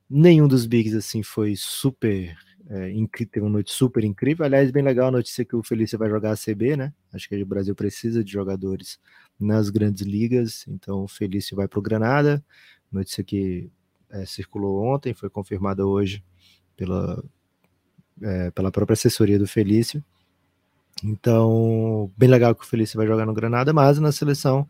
[0.09, 2.37] Nenhum dos Bigs assim foi super
[2.69, 2.91] é,
[3.31, 4.45] teve uma noite super incrível.
[4.45, 6.93] Aliás, bem legal a notícia que o Felício vai jogar a CB, né?
[7.13, 8.99] Acho que o Brasil precisa de jogadores
[9.39, 12.43] nas grandes ligas, então o Felício vai para o Granada,
[12.91, 13.71] Notícia que
[14.09, 16.21] é, circulou ontem, foi confirmada hoje
[16.75, 17.23] pela,
[18.21, 20.03] é, pela própria assessoria do Felício.
[21.03, 24.67] Então, bem legal que o Felício vai jogar no Granada, mas na seleção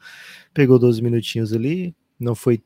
[0.54, 2.62] pegou 12 minutinhos ali, não foi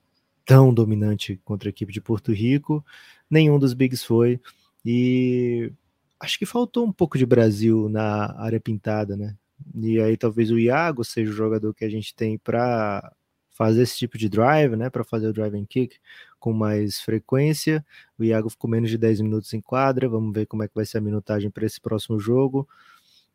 [0.46, 2.86] tão dominante contra a equipe de Porto Rico,
[3.30, 4.40] nenhum dos bigs foi,
[4.86, 5.72] e
[6.20, 9.36] acho que faltou um pouco de Brasil na área pintada, né?
[9.76, 13.14] E aí talvez o Iago seja o jogador que a gente tem para
[13.52, 15.98] fazer esse tipo de drive, né, para fazer o drive and kick
[16.40, 17.86] com mais frequência.
[18.18, 20.86] O Iago ficou menos de 10 minutos em quadra, vamos ver como é que vai
[20.86, 22.68] ser a minutagem para esse próximo jogo.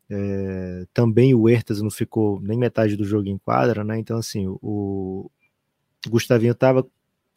[0.09, 3.99] É, também o Huertas não ficou nem metade do jogo em quadra, né?
[3.99, 5.29] Então, assim, o,
[6.05, 6.85] o Gustavinho estava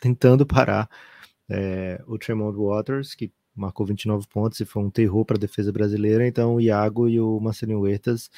[0.01, 0.89] tentando parar
[1.49, 5.71] é, o Tremont Waters, que marcou 29 pontos e foi um terror para a defesa
[5.71, 6.27] brasileira.
[6.27, 8.31] Então, o Iago e o Marcelinho Huertas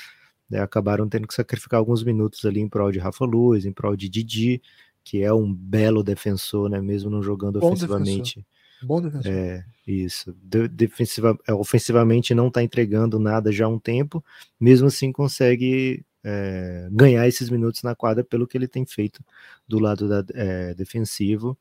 [0.51, 3.97] né, acabaram tendo que sacrificar alguns minutos ali em prol de Rafa Luz, em prol
[3.97, 4.61] de Didi,
[5.05, 6.81] que é um belo defensor, né?
[6.81, 8.37] Mesmo não jogando Bom ofensivamente.
[8.37, 8.54] Defensor.
[8.83, 9.33] Bom defensor.
[9.33, 10.35] É, isso.
[10.43, 14.25] De, defensiva, é, ofensivamente não está entregando nada já há um tempo,
[14.61, 19.23] mesmo assim consegue é, ganhar esses minutos na quadra pelo que ele tem feito
[19.69, 21.57] do lado da, é, defensivo.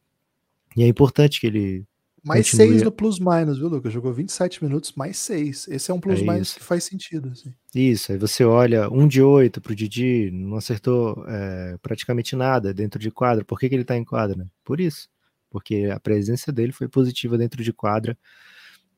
[0.76, 1.86] E é importante que ele.
[2.26, 2.70] Mais continue...
[2.70, 3.92] seis no plus-minus, viu, Lucas?
[3.92, 5.68] Jogou 27 minutos, mais seis.
[5.68, 7.30] Esse é um plus-minus é que faz sentido.
[7.30, 7.54] Assim.
[7.76, 12.74] Isso, aí você olha um de oito para o Didi, não acertou é, praticamente nada
[12.74, 13.44] dentro de quadra.
[13.44, 14.48] Por que, que ele está em quadra?
[14.64, 15.10] Por isso
[15.54, 18.18] porque a presença dele foi positiva dentro de quadra,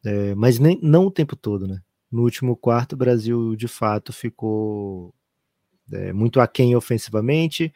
[0.05, 1.81] é, mas nem, não o tempo todo, né?
[2.09, 5.13] No último quarto, o Brasil de fato ficou
[5.91, 7.73] é, muito aquém ofensivamente.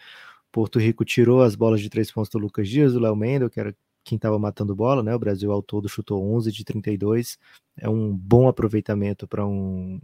[0.49, 3.59] Porto Rico tirou as bolas de três pontos do Lucas Dias, do Léo Mendel, que
[3.59, 5.13] era quem estava matando bola, né?
[5.13, 7.37] O Brasil ao todo chutou 11 de 32.
[7.77, 9.99] É um bom aproveitamento para um,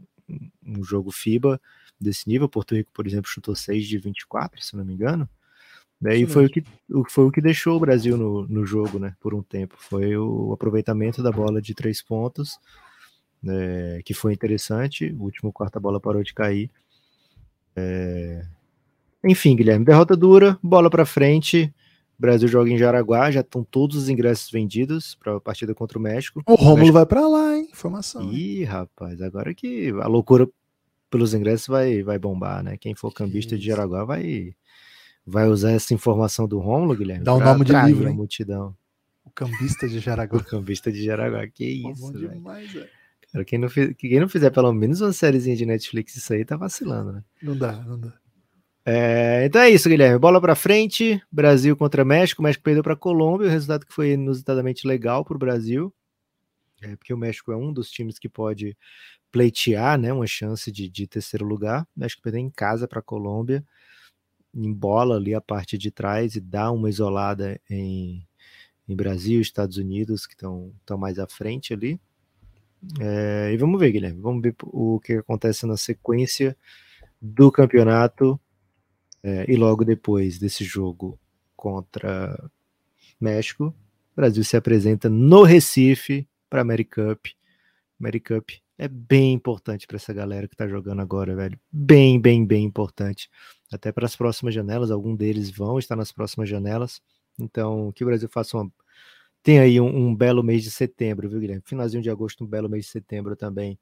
[0.61, 1.61] um jogo FIBA
[1.97, 2.49] desse nível.
[2.49, 5.29] Porto Rico, por exemplo, chutou 6 de 24, se não me engano.
[5.99, 6.63] Daí foi o, que,
[7.09, 9.15] foi o que deixou o Brasil no, no jogo, né?
[9.19, 9.75] Por um tempo.
[9.79, 12.59] Foi o aproveitamento da bola de três pontos,
[13.47, 15.15] é, que foi interessante.
[15.17, 16.69] O último quarto a bola parou de cair.
[17.75, 18.45] É...
[19.23, 21.73] Enfim, Guilherme, derrota dura, bola para frente.
[22.17, 25.97] O Brasil joga em Jaraguá, já estão todos os ingressos vendidos para a partida contra
[25.97, 26.41] o México.
[26.45, 26.93] O Rômulo México...
[26.93, 27.67] vai para lá, hein?
[27.71, 28.31] Informação.
[28.31, 30.47] Ih, rapaz, agora que a loucura
[31.09, 32.77] pelos ingressos vai, vai bombar, né?
[32.77, 34.55] Quem for cambista de Jaraguá vai
[35.25, 37.23] vai usar essa informação do Romulo, Guilherme?
[37.23, 38.15] Dá o um nome de livro, hein?
[38.15, 38.75] multidão.
[39.23, 40.37] O cambista de Jaraguá.
[40.39, 42.29] O cambista de Jaraguá, que isso, velho.
[42.29, 42.71] Demais,
[43.31, 46.45] Cara, quem não, fiz, quem não fizer pelo menos uma sériezinha de Netflix isso aí
[46.45, 47.23] tá vacilando, né?
[47.41, 48.13] Não dá, não dá.
[48.85, 50.19] É, então é isso, Guilherme.
[50.19, 51.21] Bola para frente.
[51.31, 52.41] Brasil contra México.
[52.41, 53.47] O México perdeu para Colômbia.
[53.47, 55.91] O resultado que foi inusitadamente legal para o Brasil.
[56.81, 58.77] É, porque o México é um dos times que pode
[59.31, 61.81] pleitear né, uma chance de, de terceiro lugar.
[61.95, 63.65] O México perdeu em casa para a Colômbia
[64.55, 68.25] embola ali a parte de trás e dá uma isolada em,
[68.87, 71.99] em Brasil, Estados Unidos, que estão mais à frente ali.
[72.99, 76.55] É, e vamos ver, Guilherme, vamos ver o que acontece na sequência
[77.21, 78.39] do campeonato
[79.23, 81.19] é, e logo depois desse jogo
[81.55, 82.49] contra
[83.19, 83.75] México,
[84.13, 87.35] o Brasil se apresenta no Recife para a AmeriCup.
[87.99, 91.59] AmeriCup é bem importante para essa galera que está jogando agora, velho.
[91.71, 93.29] Bem, bem, bem importante
[93.71, 94.91] até para as próximas janelas.
[94.91, 97.01] Algum deles vão estar nas próximas janelas.
[97.39, 98.71] Então, que o Brasil faça uma.
[99.43, 101.61] Tem aí um, um, belo mês de setembro, viu, Guilherme?
[101.65, 103.77] Finalzinho de agosto, um belo mês de setembro também.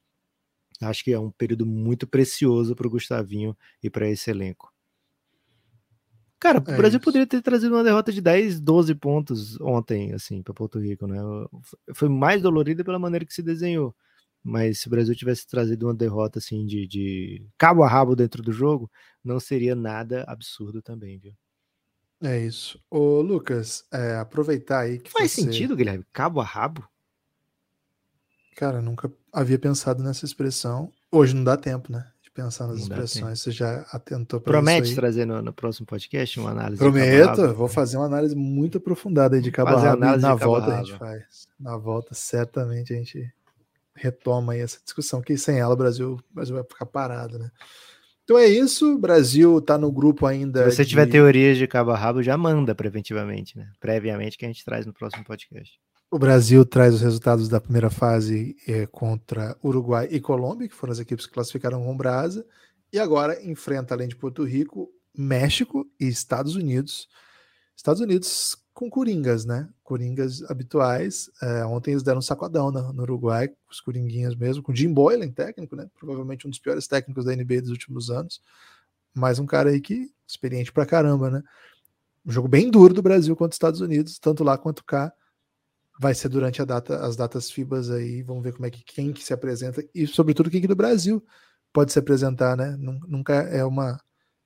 [0.82, 4.74] Acho que é um período muito precioso para o Gustavinho e para esse elenco.
[6.40, 7.06] Cara, é o Brasil isso.
[7.06, 11.18] poderia ter trazido uma derrota de 10, 12 pontos ontem, assim, para Porto Rico, né?
[11.94, 13.96] Foi mais dolorida pela maneira que se desenhou.
[14.44, 18.44] Mas se o Brasil tivesse trazido uma derrota assim de, de cabo a rabo dentro
[18.44, 18.92] do jogo,
[19.24, 21.34] não seria nada absurdo também, viu?
[22.22, 22.80] É isso.
[22.90, 25.42] Ô, Lucas, é, aproveitar aí que Faz você...
[25.42, 26.06] sentido, Guilherme?
[26.12, 26.86] Cabo a rabo?
[28.56, 30.92] Cara, nunca havia pensado nessa expressão.
[31.12, 32.06] Hoje não dá tempo, né?
[32.22, 33.42] De pensar nas não expressões.
[33.42, 37.98] Você já atentou para Promete trazer no, no, próximo podcast uma análise Prometo, vou fazer
[37.98, 40.00] uma análise muito aprofundada aí de cabo a rabo.
[40.00, 41.48] Na volta a gente faz.
[41.60, 43.34] Na volta, certamente a gente
[43.96, 47.50] retoma aí essa discussão, que sem ela o Brasil, o Brasil vai ficar parado, né?
[48.24, 50.70] Então é isso, o Brasil está no grupo ainda.
[50.70, 50.90] Se você de...
[50.90, 53.70] tiver teorias de cabo a rabo, já manda preventivamente, né?
[53.80, 55.78] Previamente que a gente traz no próximo podcast.
[56.10, 60.94] O Brasil traz os resultados da primeira fase é, contra Uruguai e Colômbia, que foram
[60.94, 62.46] as equipes que classificaram com Brasa,
[62.94, 67.10] e agora enfrenta, além de Porto Rico, México e Estados Unidos.
[67.76, 69.70] Estados Unidos com coringas, né?
[69.84, 71.30] Coringas habituais.
[71.42, 75.32] É, ontem eles deram um sacodão no, no, Uruguai, os coringuinhas mesmo, com Jim Boylan,
[75.32, 75.90] técnico, né?
[75.98, 78.42] Provavelmente um dos piores técnicos da NBA dos últimos anos.
[79.14, 81.44] Mais um cara aí que experiente pra caramba, né?
[82.26, 85.14] Um jogo bem duro do Brasil contra os Estados Unidos, tanto lá quanto cá.
[86.00, 89.14] Vai ser durante a data, as datas FIBAs aí, vamos ver como é que quem
[89.14, 91.24] que se apresenta e sobretudo quem que do Brasil
[91.72, 92.76] pode se apresentar, né?
[92.80, 94.00] Nunca é uma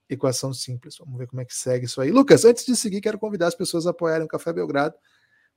[0.10, 0.98] equação simples.
[0.98, 2.12] Vamos ver como é que segue isso aí.
[2.12, 4.96] Lucas, antes de seguir, quero convidar as pessoas a apoiarem o Café Belgrado.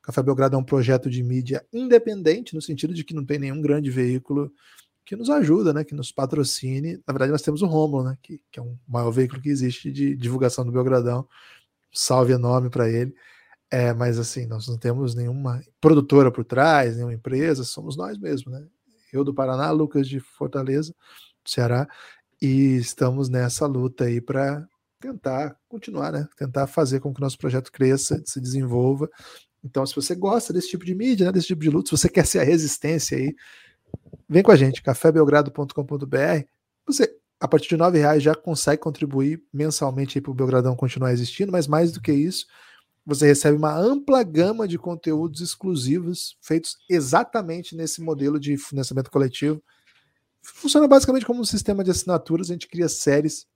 [0.01, 3.39] O Café Belgrado é um projeto de mídia independente, no sentido de que não tem
[3.39, 4.53] nenhum grande veículo
[5.05, 5.85] que nos ajuda, né?
[5.85, 6.95] Que nos patrocine.
[7.07, 8.17] Na verdade, nós temos o Romulo, né?
[8.23, 11.29] Que, que é o maior veículo que existe de divulgação do Belgradão.
[11.93, 13.15] salve enorme para ele.
[13.71, 18.53] É, mas assim, nós não temos nenhuma produtora por trás, nenhuma empresa, somos nós mesmos,
[18.53, 18.67] né?
[19.13, 20.95] Eu do Paraná, Lucas de Fortaleza,
[21.45, 21.89] Ceará,
[22.41, 24.67] e estamos nessa luta aí para
[25.01, 26.29] tentar continuar, né?
[26.37, 29.09] Tentar fazer com que o nosso projeto cresça, se desenvolva.
[29.65, 32.09] Então, se você gosta desse tipo de mídia, né, desse tipo de luta, se você
[32.09, 33.35] quer ser a resistência aí,
[34.29, 36.45] vem com a gente, cafébelgrado.com.br.
[36.87, 41.53] Você, a partir de R$ reais já consegue contribuir mensalmente para o Belgradão continuar existindo,
[41.53, 42.47] mas mais do que isso,
[43.05, 49.63] você recebe uma ampla gama de conteúdos exclusivos feitos exatamente nesse modelo de financiamento coletivo.
[50.43, 53.47] Funciona basicamente como um sistema de assinaturas, a gente cria séries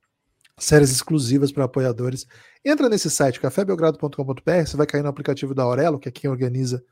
[0.59, 2.27] séries exclusivas para apoiadores.
[2.65, 6.83] Entra nesse site cafébelgrado.com.br, você vai cair no aplicativo da Aurelo, que é quem organiza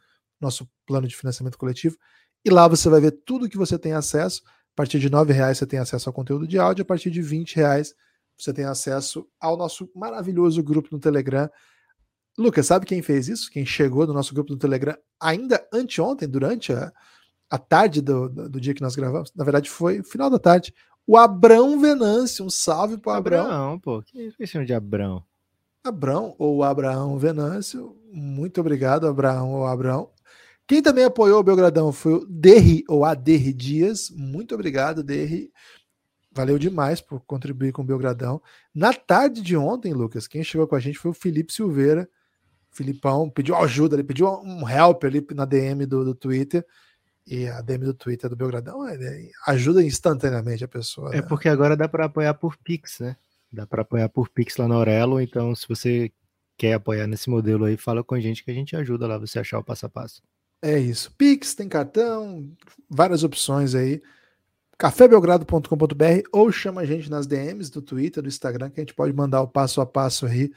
[0.40, 1.96] nosso plano de financiamento coletivo,
[2.44, 4.42] e lá você vai ver tudo que você tem acesso.
[4.44, 7.20] A partir de R$ reais você tem acesso ao conteúdo de áudio, a partir de
[7.20, 7.94] R$ reais
[8.36, 11.48] você tem acesso ao nosso maravilhoso grupo no Telegram.
[12.36, 13.50] Lucas, sabe quem fez isso?
[13.50, 16.90] Quem chegou no nosso grupo no Telegram ainda anteontem, durante a,
[17.52, 19.30] a tarde do, do, dia que nós gravamos?
[19.36, 20.72] Na verdade, foi final da tarde
[21.06, 22.46] o Abrão Venâncio.
[22.46, 23.44] Um salve pro Abrão.
[23.44, 24.02] Abrão, pô.
[24.02, 25.22] Que chama de Abrão?
[25.84, 27.94] Abrão ou Abraão Venâncio.
[28.10, 30.08] Muito obrigado, Abraão ou Abrão.
[30.66, 34.08] Quem também apoiou o Belgradão foi o Derri ou Aderri Dias.
[34.08, 35.52] Muito obrigado, Derri.
[36.34, 38.40] Valeu demais por contribuir com o Belgradão.
[38.74, 42.08] Na tarde de ontem, Lucas, quem chegou com a gente foi o Felipe Silveira.
[42.70, 46.64] Filipão pediu ajuda, ele pediu um help ali na DM do, do Twitter.
[47.26, 48.96] E a DM do Twitter do Belgradão é,
[49.46, 51.10] ajuda instantaneamente a pessoa.
[51.12, 51.22] É né?
[51.22, 53.16] porque agora dá para apoiar por Pix, né?
[53.52, 55.20] Dá para apoiar por Pix lá na Aurelo.
[55.20, 56.10] Então, se você
[56.56, 59.38] quer apoiar nesse modelo aí, fala com a gente que a gente ajuda lá você
[59.38, 60.22] achar o passo a passo.
[60.60, 61.12] É isso.
[61.16, 62.50] Pix, tem cartão,
[62.88, 64.02] várias opções aí.
[64.78, 69.12] cafébelgrado.com.br ou chama a gente nas DMs do Twitter, do Instagram, que a gente pode
[69.12, 70.52] mandar o passo a passo aí.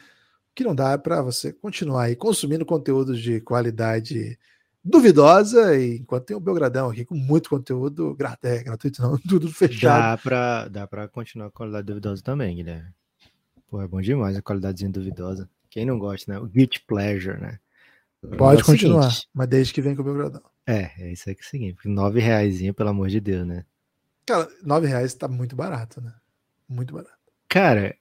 [0.53, 4.39] que não dá para você continuar aí consumindo conteúdos de qualidade
[4.85, 10.01] duvidosa, e enquanto tem o Belgradão aqui com muito conteúdo é, gratuito, não, tudo fechado.
[10.01, 12.93] Dá para dá pra continuar com a qualidade duvidosa também, Guilherme.
[13.67, 15.49] Pô, é bom demais a qualidadezinha duvidosa.
[15.69, 16.39] Quem não gosta, né?
[16.39, 17.59] O Guilty Pleasure, né?
[18.37, 20.41] Pode é continuar, seguinte, mas desde que vem com o Belgradão.
[20.65, 23.65] É, é isso aí que é o seguinte, nove reais, pelo amor de Deus, né?
[24.25, 26.13] Cara, nove reais tá muito barato, né?
[26.67, 27.13] Muito barato.
[27.47, 27.95] Cara,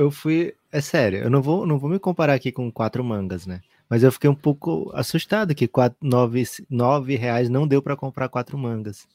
[0.00, 3.46] eu fui, é sério, eu não vou, não vou me comparar aqui com quatro mangas,
[3.46, 3.60] né?
[3.88, 8.28] Mas eu fiquei um pouco assustado que quatro, nove, nove reais não deu para comprar
[8.28, 9.06] quatro mangas.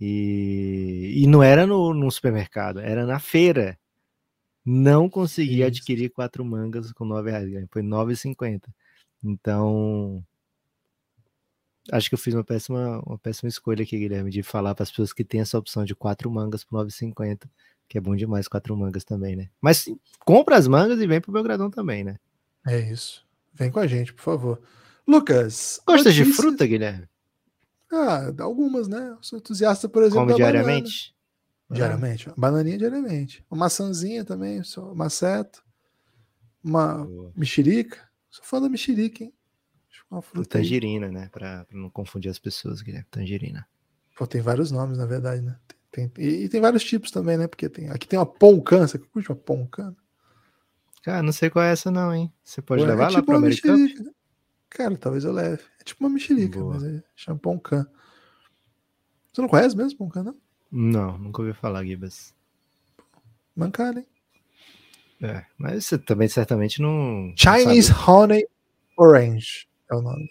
[0.00, 3.78] E, e não era no, no supermercado, era na feira.
[4.64, 5.66] Não consegui Isso.
[5.66, 8.74] adquirir quatro mangas com nove reais, foi nove cinquenta.
[9.22, 10.24] Então,
[11.92, 14.90] acho que eu fiz uma péssima, uma péssima escolha aqui, Guilherme, de falar para as
[14.90, 17.48] pessoas que tem essa opção de quatro mangas por 9,50,
[17.88, 19.50] que é bom demais quatro mangas também, né?
[19.60, 19.88] Mas
[20.24, 22.18] compra as mangas e vem pro Belgradão também, né?
[22.66, 23.24] É isso.
[23.52, 24.60] Vem com a gente, por favor.
[25.06, 25.80] Lucas.
[25.86, 27.08] Gosta de fruta, Guilherme?
[27.92, 29.10] Ah, algumas, né?
[29.10, 30.26] Eu sou entusiasta, por exemplo.
[30.26, 31.14] Come diariamente?
[31.68, 31.86] Banana.
[31.86, 32.28] Diariamente.
[32.28, 33.44] Uma bananinha diariamente.
[33.50, 35.62] Uma maçãzinha também, sou maceto.
[36.62, 37.32] Uma Boa.
[37.36, 37.98] mexerica.
[38.30, 39.32] Sou fã da mexerica, hein?
[40.10, 41.28] Uma fruta tangerina, né?
[41.30, 43.06] Pra, pra, não confundir as pessoas, Guilherme.
[43.10, 43.66] Tangerina.
[44.16, 45.58] Pô, tem vários nomes, na verdade, né?
[45.94, 47.46] Tem, e, e, tem vários tipos também, né?
[47.46, 48.84] Porque tem, aqui tem uma poncan.
[48.84, 49.94] Você curte uma poncan?
[51.04, 52.32] Cara, não sei qual é essa não, hein?
[52.42, 53.88] Você pode Ué, levar é lá tipo para Americano?
[54.68, 55.62] Cara, talvez eu leve.
[55.80, 56.74] É tipo uma mexerica, Boa.
[56.74, 57.86] mas é chama Poncan.
[59.32, 60.36] Você não conhece mesmo Poncan, não?
[60.68, 62.34] Não, nunca ouvi falar, Gibas.
[63.54, 64.06] Mancada, hein?
[65.22, 67.32] É, mas você também certamente não.
[67.36, 68.48] Chinese não Honey
[68.98, 70.28] Orange é o nome.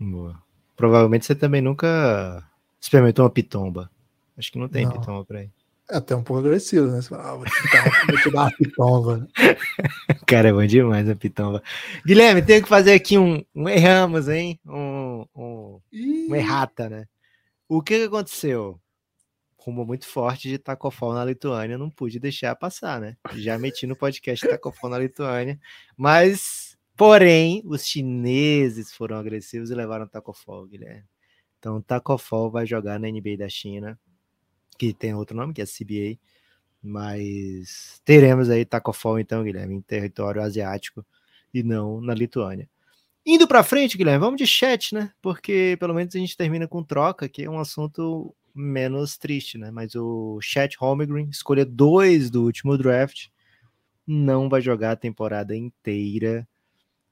[0.00, 0.42] Boa.
[0.74, 2.44] Provavelmente você também nunca
[2.80, 3.88] experimentou uma pitomba.
[4.36, 4.92] Acho que não tem não.
[4.92, 5.50] pitomba por aí.
[5.90, 7.02] É até um pouco agressivo, né?
[7.02, 9.28] Você fala, ah, vou te dar, vou te dar uma pitomba.
[10.26, 11.62] Cara, é bom demais a pitomba.
[12.06, 14.58] Guilherme, tenho que fazer aqui um, um erramos, hein?
[14.64, 17.06] Um, um, um errata, né?
[17.68, 18.80] O que, que aconteceu?
[19.56, 23.16] Rumo muito forte de Tacofol na Lituânia, não pude deixar passar, né?
[23.34, 25.58] Já meti no podcast Tacofol na Lituânia,
[25.96, 31.04] mas, porém, os chineses foram agressivos e levaram Tacofol, Guilherme.
[31.58, 33.98] Então, Tacofol vai jogar na NBA da China
[34.78, 36.18] que tem outro nome, que é CBA,
[36.82, 41.04] mas teremos aí Tacofol então, Guilherme, em território asiático
[41.52, 42.68] e não na Lituânia.
[43.24, 45.12] Indo para frente, Guilherme, vamos de chat, né?
[45.22, 49.70] Porque pelo menos a gente termina com troca, que é um assunto menos triste, né?
[49.70, 53.28] Mas o Chat Holmgren, escolha dois do último draft,
[54.06, 56.46] não vai jogar a temporada inteira.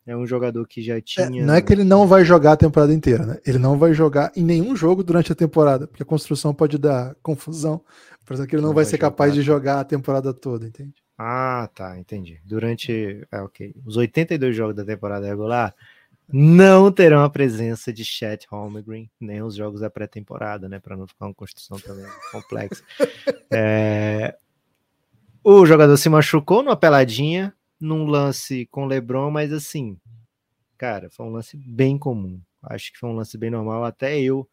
[0.07, 1.43] É um jogador que já tinha.
[1.43, 3.39] É, não é que ele não vai jogar a temporada inteira, né?
[3.47, 7.15] Ele não vai jogar em nenhum jogo durante a temporada, porque a construção pode dar
[7.23, 7.83] confusão.
[8.25, 9.11] Por exemplo, que ele não, não vai, vai, ser jogar.
[9.11, 10.95] capaz de jogar a temporada toda, entende?
[11.19, 12.41] Ah, tá, entendi.
[12.45, 13.27] Durante.
[13.31, 13.75] É, ok.
[13.85, 15.75] Os 82 jogos da temporada regular
[16.33, 20.79] não terão a presença de Chet Holmgren, nem os jogos da pré-temporada, né?
[20.79, 22.83] Para não ficar uma construção também complexa.
[23.53, 24.37] É...
[25.43, 29.99] O jogador se machucou numa peladinha, num lance com LeBron, mas assim,
[30.77, 32.41] cara, foi um lance bem comum.
[32.63, 33.85] Acho que foi um lance bem normal.
[33.85, 34.49] Até eu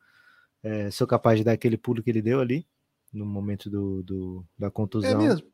[0.64, 2.66] é, sou capaz de dar aquele pulo que ele deu ali
[3.12, 5.22] no momento do, do da contusão.
[5.22, 5.48] É mesmo?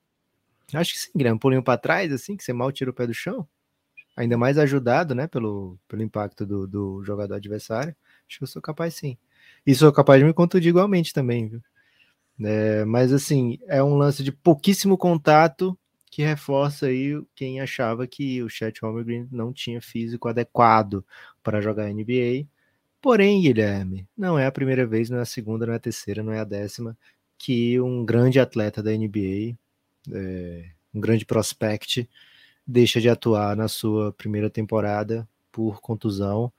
[0.74, 3.06] Acho que sim, Guilherme, um pulinho para trás, assim, que você mal tira o pé
[3.06, 3.48] do chão.
[4.16, 7.96] Ainda mais ajudado, né, pelo, pelo impacto do, do jogador adversário.
[8.28, 9.18] Acho que eu sou capaz sim.
[9.66, 11.62] E sou capaz de me contundir igualmente também, viu?
[12.42, 15.78] É, mas assim, é um lance de pouquíssimo contato
[16.13, 21.04] que reforça aí quem achava que o Chet Holmgren não tinha físico adequado
[21.41, 22.45] para jogar NBA.
[23.02, 26.21] Porém, Guilherme, não é a primeira vez, não é a segunda, não é a terceira,
[26.21, 26.95] não é a décima
[27.36, 29.58] que um grande atleta da NBA
[30.12, 32.08] é, um grande prospect,
[32.65, 36.54] deixa de atuar na sua primeira temporada por contusão.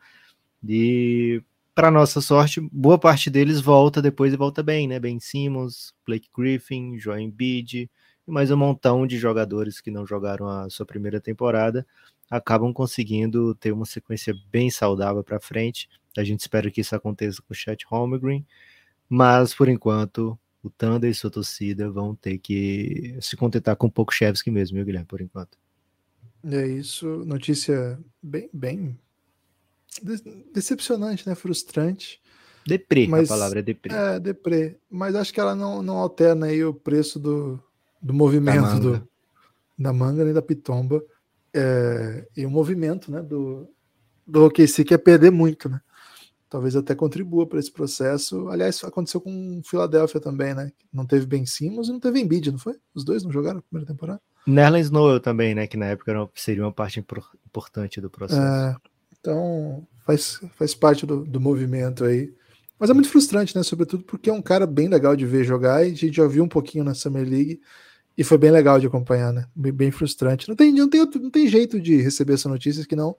[0.68, 1.40] E,
[1.76, 4.98] para nossa sorte, boa parte deles volta depois e volta bem, né?
[4.98, 7.88] Ben Simmons, Blake Griffin, Joel Embiid
[8.26, 11.86] e mais um montão de jogadores que não jogaram a sua primeira temporada
[12.30, 15.88] acabam conseguindo ter uma sequência bem saudável para frente.
[16.16, 18.44] A gente espera que isso aconteça com o Chet Holmgren,
[19.08, 23.90] mas por enquanto o Thunder e sua torcida vão ter que se contentar com um
[23.90, 25.58] pouco Chevsky mesmo, viu, Guilherme, por enquanto.
[26.42, 28.98] É isso, notícia bem, bem
[30.52, 31.34] decepcionante, né?
[31.34, 32.20] Frustrante.
[32.66, 33.94] Deprê, mas, a palavra é deprê.
[33.94, 34.78] É, deprê.
[34.90, 37.62] Mas acho que ela não, não alterna aí o preço do,
[38.04, 39.08] do movimento da manga, do,
[39.78, 41.02] da manga nem da pitomba.
[41.52, 43.68] É, e o movimento né, do,
[44.26, 45.80] do OKC que é perder muito, né?
[46.54, 48.48] talvez até contribua para esse processo.
[48.48, 50.70] Aliás, aconteceu com o Philadelphia também, né?
[50.92, 52.76] Não teve Ben Simmons e não teve Embiid, não foi?
[52.94, 54.20] Os dois não jogaram na primeira temporada?
[54.46, 55.66] Nerlens Noel também, né?
[55.66, 58.40] Que na época seria uma parte importante do processo.
[58.40, 58.76] É,
[59.18, 62.32] então, faz, faz parte do, do movimento aí.
[62.78, 63.64] Mas é muito frustrante, né?
[63.64, 66.44] Sobretudo porque é um cara bem legal de ver jogar e a gente já viu
[66.44, 67.60] um pouquinho na Summer League
[68.16, 69.46] e foi bem legal de acompanhar, né?
[69.54, 70.48] Bem, frustrante.
[70.48, 73.16] Não tem, não, tem, não tem jeito de receber essa notícia que não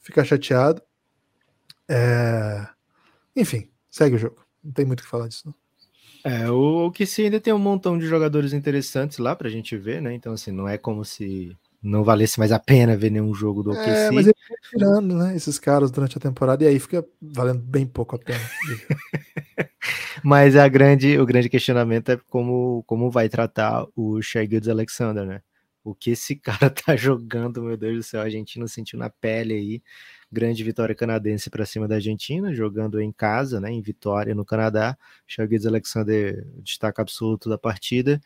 [0.00, 0.80] ficar chateado.
[1.88, 2.66] É...
[3.34, 4.44] Enfim, segue o jogo.
[4.62, 5.42] Não tem muito o que falar disso.
[5.46, 5.54] Não.
[6.24, 9.76] É, o, o que se ainda tem um montão de jogadores interessantes lá pra gente
[9.76, 10.14] ver, né?
[10.14, 13.70] Então, assim, não é como se não valesse mais a pena ver nenhum jogo do
[13.72, 13.88] OKC.
[13.88, 17.60] É, mas ele tá tirando, né, esses caras durante a temporada e aí fica valendo
[17.60, 18.40] bem pouco a pena.
[20.22, 25.40] mas a grande, o grande questionamento é como, como vai tratar o Shai Alexander, né?
[25.84, 29.54] O que esse cara tá jogando, meu Deus do céu, a Argentina sentiu na pele
[29.54, 29.82] aí
[30.30, 34.96] grande vitória canadense para cima da Argentina, jogando em casa, né, em Vitória, no Canadá.
[35.26, 38.18] Chagues Alexander, destaque absoluto da partida,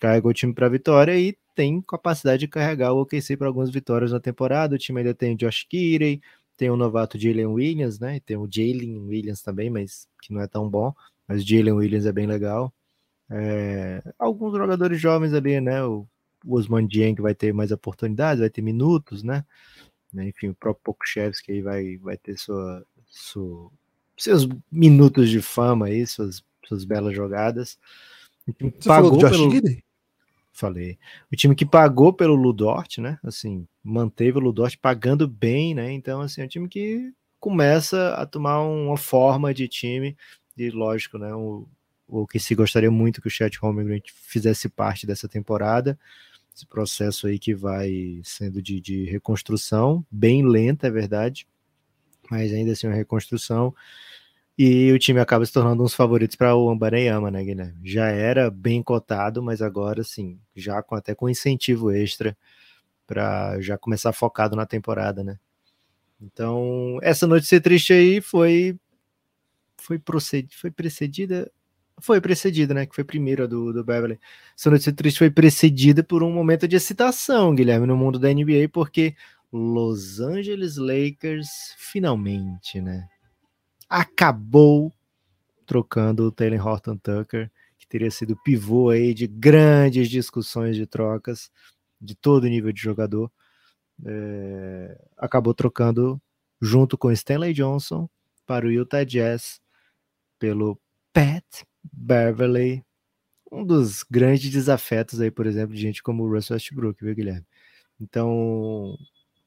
[0.00, 4.12] carregou o time para vitória e tem capacidade de carregar o OKC para algumas vitórias
[4.12, 4.74] na temporada.
[4.74, 6.20] O time ainda tem o Josh Kirey,
[6.56, 8.20] tem o novato Jalen Williams, né?
[8.20, 10.94] Tem o Jalen Williams também, mas que não é tão bom.
[11.26, 12.72] Mas o Jalen Williams é bem legal.
[13.30, 15.84] É, alguns jogadores jovens ali, né?
[15.84, 16.06] O,
[16.44, 19.44] o Osman Dieng vai ter mais oportunidades, vai ter minutos, né?
[20.14, 20.28] Né?
[20.28, 23.68] Enfim, o próprio Pokushevski aí vai, vai ter sua, sua,
[24.16, 27.76] seus minutos de fama aí, suas, suas belas jogadas.
[28.46, 29.82] Você pagou falou do pelo...
[30.54, 30.96] Falei.
[31.30, 33.18] O time que pagou pelo Ludort, né?
[33.22, 35.92] Assim, manteve o Ludort pagando bem, né?
[35.92, 40.16] Então, assim, é um time que começa a tomar uma forma de time
[40.56, 41.34] e, lógico, né?
[41.34, 41.68] O,
[42.06, 45.98] o que se gostaria muito que o Chat Holmgren fizesse parte dessa temporada
[46.54, 51.48] esse processo aí que vai sendo de, de reconstrução, bem lenta, é verdade,
[52.30, 53.74] mas ainda assim uma reconstrução.
[54.56, 57.74] E o time acaba se tornando uns favoritos para o Ambarayama, né, Guilherme?
[57.82, 62.36] Já era bem cotado, mas agora sim, já com até com incentivo extra
[63.06, 65.38] para já começar focado na temporada, né?
[66.20, 68.78] Então, essa notícia triste aí foi
[69.76, 71.50] foi, proced, foi precedida
[72.00, 72.86] foi precedida, né?
[72.86, 74.18] Que foi primeiro do, do Beverly.
[74.56, 78.68] Essa notícia triste foi precedida por um momento de excitação, Guilherme, no mundo da NBA,
[78.72, 79.14] porque
[79.52, 81.48] Los Angeles Lakers
[81.78, 83.08] finalmente, né?
[83.88, 84.92] Acabou
[85.66, 91.50] trocando o Taylor Horton Tucker, que teria sido pivô aí de grandes discussões de trocas
[92.00, 93.30] de todo nível de jogador.
[94.04, 96.20] É, acabou trocando
[96.60, 98.08] junto com Stanley Johnson
[98.46, 99.60] para o Utah Jazz
[100.38, 100.78] pelo
[101.12, 101.44] Pat
[101.92, 102.84] Beverly,
[103.50, 107.46] um dos grandes desafetos aí, por exemplo, de gente como o Russell Westbrook, viu, Guilherme?
[108.00, 108.96] Então,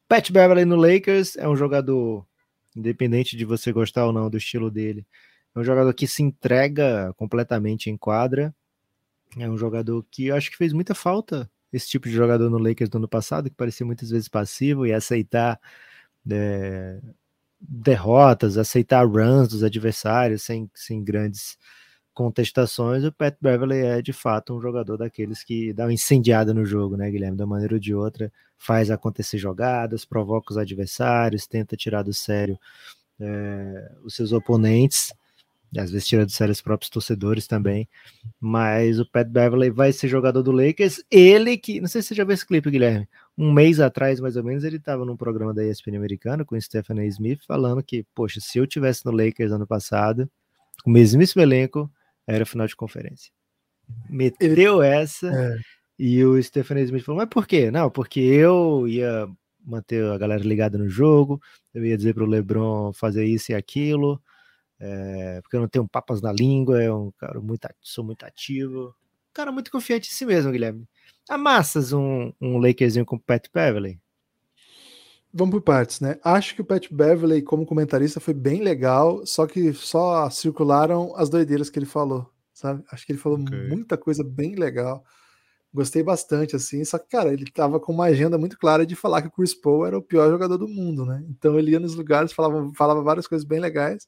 [0.07, 2.25] Pat Beverly no Lakers é um jogador,
[2.77, 5.05] independente de você gostar ou não do estilo dele,
[5.55, 8.53] é um jogador que se entrega completamente em quadra.
[9.37, 12.57] É um jogador que eu acho que fez muita falta esse tipo de jogador no
[12.57, 15.59] Lakers do ano passado, que parecia muitas vezes passivo e aceitar
[16.29, 16.99] é,
[17.59, 21.57] derrotas, aceitar runs dos adversários sem, sem grandes
[22.13, 26.65] contestações, o Pat Beverly é de fato um jogador daqueles que dá uma incendiada no
[26.65, 27.37] jogo, né, Guilherme?
[27.37, 32.13] De uma maneira ou de outra, faz acontecer jogadas, provoca os adversários, tenta tirar do
[32.13, 32.59] sério
[33.19, 35.13] é, os seus oponentes,
[35.75, 37.87] às vezes tira do sério os próprios torcedores também.
[38.39, 41.03] Mas o Pat Beverly vai ser jogador do Lakers.
[41.11, 43.07] Ele que, não sei se você já viu esse clipe, Guilherme.
[43.37, 46.61] Um mês atrás, mais ou menos, ele estava num programa da ESPN americano com o
[46.61, 47.05] Stephen A.
[47.05, 50.29] Smith falando que, poxa, se eu tivesse no Lakers ano passado,
[50.85, 51.91] o mesmíssimo elenco,
[52.25, 53.31] era final de conferência.
[54.09, 54.93] Meteu Ele...
[54.95, 55.57] essa é.
[55.97, 57.71] E o Stephen Smith falou: Mas por quê?
[57.71, 59.27] Não, porque eu ia
[59.63, 61.41] manter a galera ligada no jogo,
[61.73, 64.21] eu ia dizer para o LeBron fazer isso e aquilo,
[64.79, 68.89] é, porque eu não tenho papas na língua, é um cara muito, sou muito ativo.
[68.89, 70.87] Um cara muito confiante em si mesmo, Guilherme.
[71.29, 73.99] Amassas um, um Lakerzinho com o Pat Beverly?
[75.33, 76.17] Vamos por partes, né?
[76.23, 81.29] Acho que o Pat Beverley, como comentarista, foi bem legal, só que só circularam as
[81.29, 82.83] doideiras que ele falou, sabe?
[82.91, 83.67] Acho que ele falou okay.
[83.67, 85.03] muita coisa bem legal.
[85.73, 86.83] Gostei bastante, assim.
[86.85, 89.53] Só que, cara, ele tava com uma agenda muito clara de falar que o Chris
[89.53, 91.23] Paul era o pior jogador do mundo, né?
[91.29, 94.07] Então ele ia nos lugares, falava, falava várias coisas bem legais,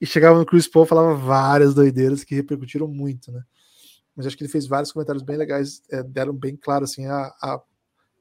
[0.00, 3.42] e chegava no Chris Paul, falava várias doideiras que repercutiram muito, né?
[4.14, 7.26] Mas acho que ele fez vários comentários bem legais, é, deram bem claro, assim, a,
[7.40, 7.62] a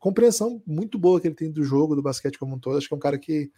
[0.02, 2.78] compreensão muito boa que ele tem do jogo, do basquete como um todo.
[2.78, 3.52] Acho que é um cara que.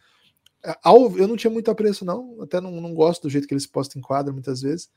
[0.64, 2.41] É, eu não tinha muito apreço, não.
[2.41, 4.91] Até não, não gosto do jeito que ele se posta em quadra muitas vezes.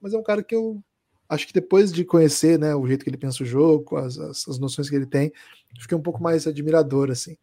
[0.00, 0.82] Mas é um cara que eu
[1.32, 4.46] acho que depois de conhecer né, o jeito que ele pensa o jogo, as, as,
[4.48, 5.32] as noções que ele tem,
[5.80, 7.36] fiquei um pouco mais admirador, assim.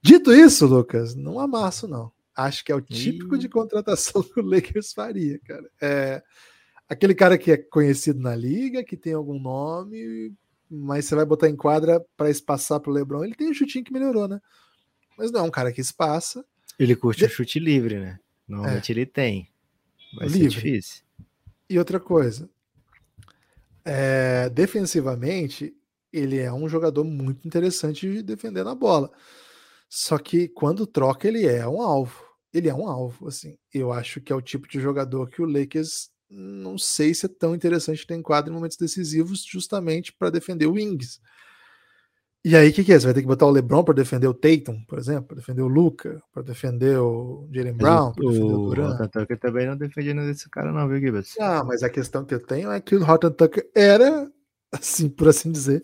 [0.00, 2.12] Dito isso, Lucas, não amasso, não.
[2.34, 5.68] Acho que é o típico de contratação que o Lakers faria, cara.
[5.80, 6.22] É
[6.88, 10.32] aquele cara que é conhecido na liga, que tem algum nome,
[10.70, 13.92] mas você vai botar em quadra para espaçar pro LeBron, ele tem um chutinho que
[13.92, 14.40] melhorou, né?
[15.16, 16.44] Mas não é um cara que espaça.
[16.78, 17.26] Ele curte de...
[17.26, 18.20] o chute livre, né?
[18.46, 18.94] Normalmente é.
[18.94, 19.50] ele tem.
[20.16, 20.42] Vai livre.
[20.42, 21.04] ser difícil.
[21.68, 22.48] E outra coisa,
[23.90, 25.74] é, defensivamente,
[26.12, 29.10] ele é um jogador muito interessante de defender na bola.
[29.88, 32.22] Só que quando troca, ele é um alvo.
[32.52, 33.56] Ele é um alvo, assim.
[33.72, 37.28] Eu acho que é o tipo de jogador que o Lakers não sei se é
[37.30, 41.18] tão interessante ter enquadro em momentos decisivos, justamente para defender o Wings.
[42.44, 42.98] E aí, o que, que, é?
[42.98, 45.60] Você vai ter que botar o LeBron para defender o Tatum, por exemplo, para defender
[45.60, 49.00] o Luca, para defender o Jalen Brown, para defender o Durant.
[49.00, 51.34] O Tucker também não defendia desse cara, não, viu, Gibbs?
[51.40, 54.30] Ah, mas a questão que eu tenho é que o Horton Tucker era,
[54.70, 55.82] assim, por assim dizer,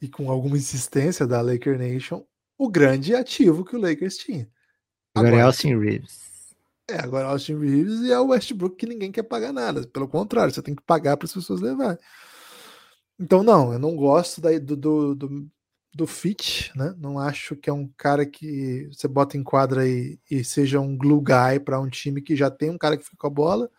[0.00, 2.24] e com alguma insistência da Laker Nation,
[2.58, 4.48] o grande ativo que o Lakers tinha.
[5.14, 6.24] Agora, Agora é Austin Reeves.
[6.90, 9.86] É, agora Austin Reeves e é o Westbrook que ninguém quer pagar nada.
[9.86, 11.98] Pelo contrário, você tem que pagar para as pessoas levarem.
[13.18, 15.50] Então, não, eu não gosto daí do, do, do,
[15.94, 16.94] do, fit, né?
[16.98, 20.96] Não acho que é um cara que você bota em quadra e, e seja um
[20.96, 23.70] glue guy para um time que já tem um cara que fica com a bola.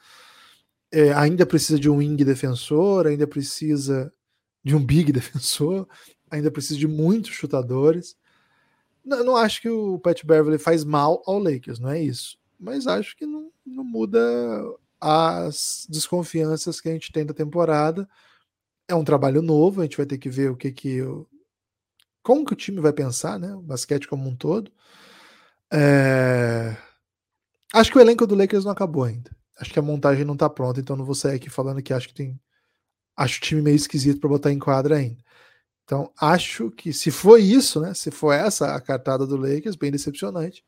[0.91, 4.13] É, ainda precisa de um wing defensor, ainda precisa
[4.63, 5.87] de um big defensor,
[6.29, 8.15] ainda precisa de muitos chutadores.
[9.03, 12.87] Não, não acho que o Pat Beverly faz mal ao Lakers, não é isso mas
[12.87, 14.19] acho que não, não muda
[14.99, 18.07] as desconfianças que a gente tem da temporada.
[18.87, 21.01] É um trabalho novo, a gente vai ter que ver o que que
[22.25, 23.53] como que o time vai pensar, né?
[23.53, 24.71] O basquete como um todo.
[25.71, 26.75] É...
[27.71, 29.29] Acho que o elenco do Lakers não acabou ainda.
[29.59, 32.07] Acho que a montagem não está pronta, então não vou sair aqui falando que acho
[32.07, 32.39] que tem.
[33.15, 35.23] Acho o time meio esquisito para botar em quadra ainda.
[35.83, 37.93] Então, acho que se for isso, né?
[37.93, 40.65] Se for essa a cartada do Lakers, bem decepcionante.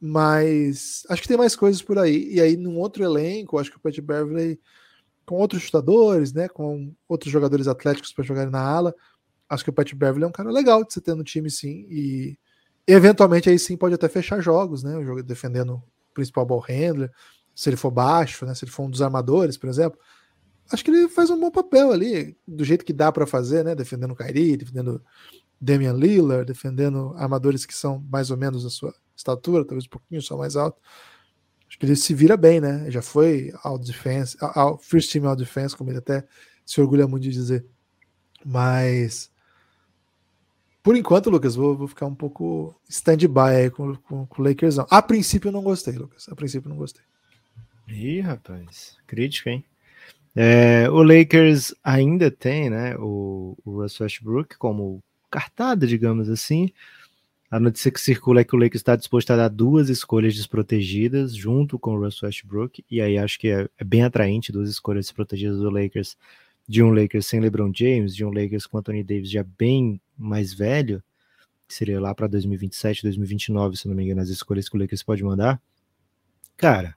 [0.00, 2.28] Mas acho que tem mais coisas por aí.
[2.34, 4.60] E aí, num outro elenco, acho que o Pat Beverley,
[5.24, 6.48] com outros chutadores, né?
[6.48, 8.92] Com outros jogadores atléticos para jogarem na ala,
[9.52, 11.86] acho que o Pat Beverley é um cara legal de você ter no time, sim.
[11.90, 12.38] E
[12.86, 14.96] eventualmente aí sim pode até fechar jogos, né?
[14.96, 15.82] O jogo defendendo o
[16.14, 17.10] principal ball handler,
[17.54, 18.54] se ele for baixo, né?
[18.54, 19.98] Se ele for um dos armadores, por exemplo.
[20.70, 23.74] Acho que ele faz um bom papel ali, do jeito que dá para fazer, né?
[23.74, 25.02] Defendendo o Kyrie, defendendo
[25.60, 30.22] Damian Lillard, defendendo armadores que são mais ou menos a sua estatura, talvez um pouquinho
[30.22, 30.80] só mais alto.
[31.68, 32.90] Acho que ele se vira bem, né?
[32.90, 36.26] Já foi ao defense, ao first team all defense, como ele até
[36.64, 37.66] se orgulha muito de dizer.
[38.44, 39.31] Mas
[40.82, 44.78] por enquanto, Lucas, vou, vou ficar um pouco stand-by aí com, com, com o Lakers.
[44.78, 46.28] A princípio não gostei, Lucas.
[46.28, 47.02] A princípio não gostei.
[47.88, 49.64] Ih, rapaz, crítica, hein?
[50.34, 56.72] É, o Lakers ainda tem, né, o, o Russ Westbrook como cartada, digamos assim,
[57.52, 61.36] A notícia que circula é que o Lakers está disposto a dar duas escolhas desprotegidas
[61.36, 65.04] junto com o Russell Westbrook, e aí acho que é, é bem atraente duas escolhas
[65.04, 66.16] desprotegidas do Lakers,
[66.66, 70.52] de um Lakers sem LeBron James, de um Lakers com Anthony Davis já bem mais
[70.52, 71.02] velho,
[71.66, 75.02] que seria lá para 2027, 2029, se não me engano, as escolhas que o Lakers
[75.02, 75.60] pode mandar.
[76.56, 76.96] Cara,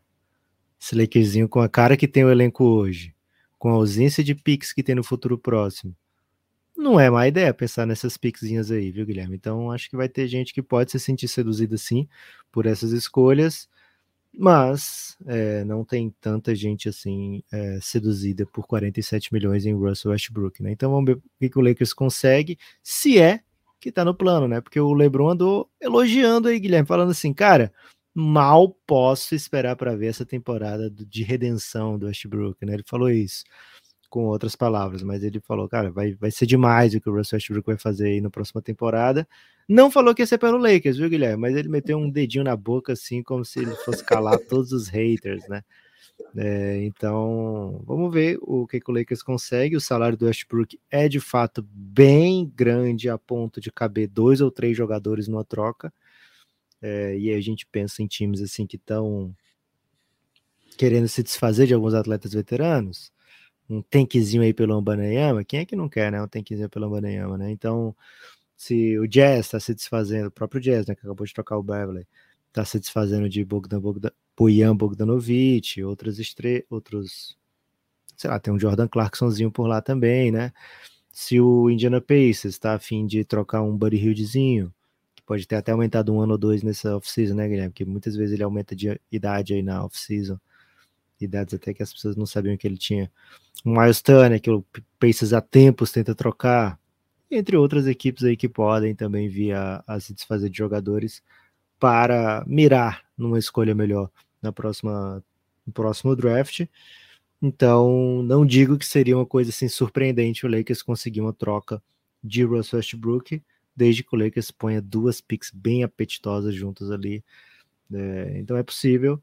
[0.79, 3.15] esse Lakersinho com a cara que tem o elenco hoje,
[3.57, 5.95] com a ausência de picks que tem no futuro próximo,
[6.77, 9.35] não é má ideia pensar nessas piquezinhas aí, viu, Guilherme?
[9.35, 12.07] Então acho que vai ter gente que pode se sentir seduzida sim
[12.51, 13.69] por essas escolhas,
[14.37, 20.61] mas é, não tem tanta gente assim é, seduzida por 47 milhões em Russell Westbrook,
[20.61, 20.71] né?
[20.71, 23.41] Então vamos ver o que o Lakers consegue, se é
[23.79, 24.61] que tá no plano, né?
[24.61, 27.71] Porque o LeBron andou elogiando aí, Guilherme, falando assim, cara,
[28.13, 32.73] mal posso esperar para ver essa temporada de redenção do Westbrook, né?
[32.73, 33.43] Ele falou isso
[34.09, 37.37] com outras palavras, mas ele falou, cara, vai, vai ser demais o que o Russell
[37.37, 39.27] Westbrook vai fazer aí na próxima temporada.
[39.67, 41.41] Não falou que ia ser pelo Lakers, viu, Guilherme?
[41.41, 44.87] Mas ele meteu um dedinho na boca, assim, como se ele fosse calar todos os
[44.87, 45.63] haters, né?
[46.37, 49.75] É, então, vamos ver o que, que, o Lakers consegue.
[49.75, 54.51] O salário do Westbrook é de fato bem grande a ponto de caber dois ou
[54.51, 55.93] três jogadores numa troca.
[56.81, 59.35] É, e aí a gente pensa em times assim que estão
[60.77, 63.11] querendo se desfazer de alguns atletas veteranos
[63.69, 66.21] um tanquezinho aí pelo Ambanayama, quem é que não quer, né?
[66.21, 67.51] Um tanquezinho pelo Ambanayama, né?
[67.51, 67.95] Então,
[68.55, 71.63] se o Jazz está se desfazendo, o próprio Jazz, né, que acabou de trocar o
[71.63, 72.07] Beverly,
[72.47, 77.37] está se desfazendo de Bogdan, Bogdan, Bojan Bogdanovic, outros estre outros,
[78.17, 80.53] sei lá, tem um Jordan Clarksonzinho por lá também, né?
[81.11, 84.73] Se o Indiana Pacers está afim de trocar um Buddy Hildzinho,
[85.15, 87.71] que pode ter até aumentado um ano ou dois nessa off-season, né, Guilherme?
[87.71, 90.39] Porque muitas vezes ele aumenta de idade aí na off-season
[91.19, 93.11] idades até que as pessoas não sabiam que ele tinha.
[93.63, 94.65] O Miles Turner, que o
[94.99, 96.79] Pacers há tempos tenta trocar,
[97.29, 101.23] entre outras equipes aí que podem também vir a, a, se desfazer de jogadores
[101.79, 104.09] para mirar numa escolha melhor
[104.41, 105.23] na próxima,
[105.65, 106.65] no próximo draft.
[107.41, 111.81] Então, não digo que seria uma coisa assim surpreendente o Lakers conseguir uma troca
[112.23, 113.41] de Russell Westbrook,
[113.75, 117.23] desde que o Lakers ponha duas picks bem apetitosas juntas ali.
[117.93, 119.21] É, então é possível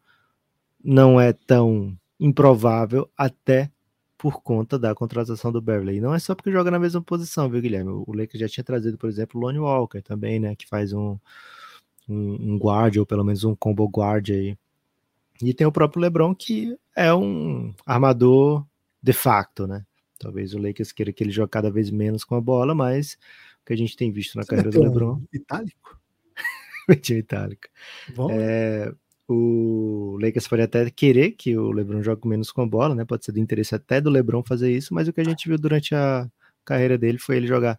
[0.84, 3.70] não é tão improvável até
[4.16, 5.96] por conta da contratação do Beverly.
[5.96, 7.90] E não é só porque joga na mesma posição, viu, Guilherme?
[7.90, 10.54] O Lakers já tinha trazido, por exemplo, o Lonnie Walker também, né?
[10.54, 11.18] Que faz um,
[12.08, 14.56] um, um guard, ou pelo menos um combo guard aí.
[15.42, 18.64] E tem o próprio LeBron, que é um armador
[19.02, 19.84] de facto, né?
[20.20, 23.18] Talvez o Lakers queira que ele jogue cada vez menos com a bola, mas
[23.60, 25.14] o que a gente tem visto na Você carreira do LeBron.
[25.14, 26.00] Um itálico?
[27.10, 27.68] itálico.
[28.14, 28.28] Bom.
[28.30, 28.92] É,
[29.32, 33.04] o Lakers pode até querer que o LeBron jogue menos com a bola, né?
[33.04, 35.58] Pode ser do interesse até do LeBron fazer isso, mas o que a gente viu
[35.58, 36.30] durante a
[36.64, 37.78] carreira dele foi ele jogar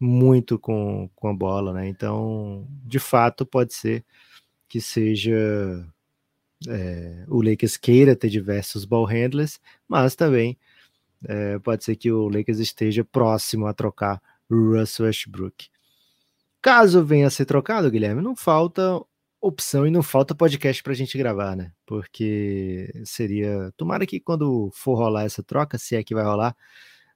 [0.00, 1.88] muito com, com a bola, né?
[1.88, 4.04] Então, de fato, pode ser
[4.68, 5.86] que seja
[6.68, 10.58] é, o Lakers queira ter diversos ball handlers, mas também
[11.24, 14.20] é, pode ser que o Lakers esteja próximo a trocar
[14.50, 15.68] Russell Westbrook.
[16.60, 19.00] Caso venha a ser trocado, Guilherme, não falta
[19.40, 21.72] opção e não falta podcast para a gente gravar, né?
[21.86, 23.72] Porque seria.
[23.76, 26.56] Tomara que quando for rolar essa troca, se é que vai rolar,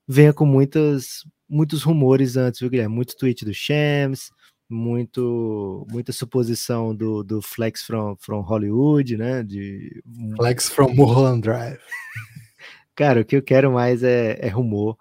[0.06, 2.94] venha com muitas, muitos rumores antes, viu, Guilherme?
[2.94, 4.30] Muito tweet do Shams,
[4.68, 9.42] muito, muita suposição do, do Flex from, from Hollywood, né?
[9.42, 10.02] De...
[10.36, 11.78] Flex from Mulholland Drive.
[12.94, 14.96] Cara, o que eu quero mais é, é rumor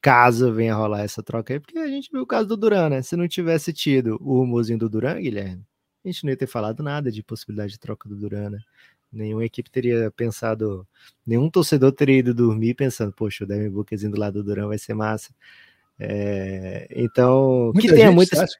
[0.00, 3.02] caso venha rolar essa troca aí, porque a gente viu o caso do Duran, né?
[3.02, 5.64] Se não tivesse tido o rumorzinho do Duran, Guilherme,
[6.08, 8.58] a gente não ia ter falado nada de possibilidade de troca do Duran, né?
[9.12, 10.86] Nenhuma equipe teria pensado,
[11.26, 14.78] nenhum torcedor teria ido dormir pensando, poxa, o Devin Booker indo lá do Duran vai
[14.78, 15.34] ser massa.
[15.98, 18.42] É, então, muita que tenha muita.
[18.42, 18.58] Acha?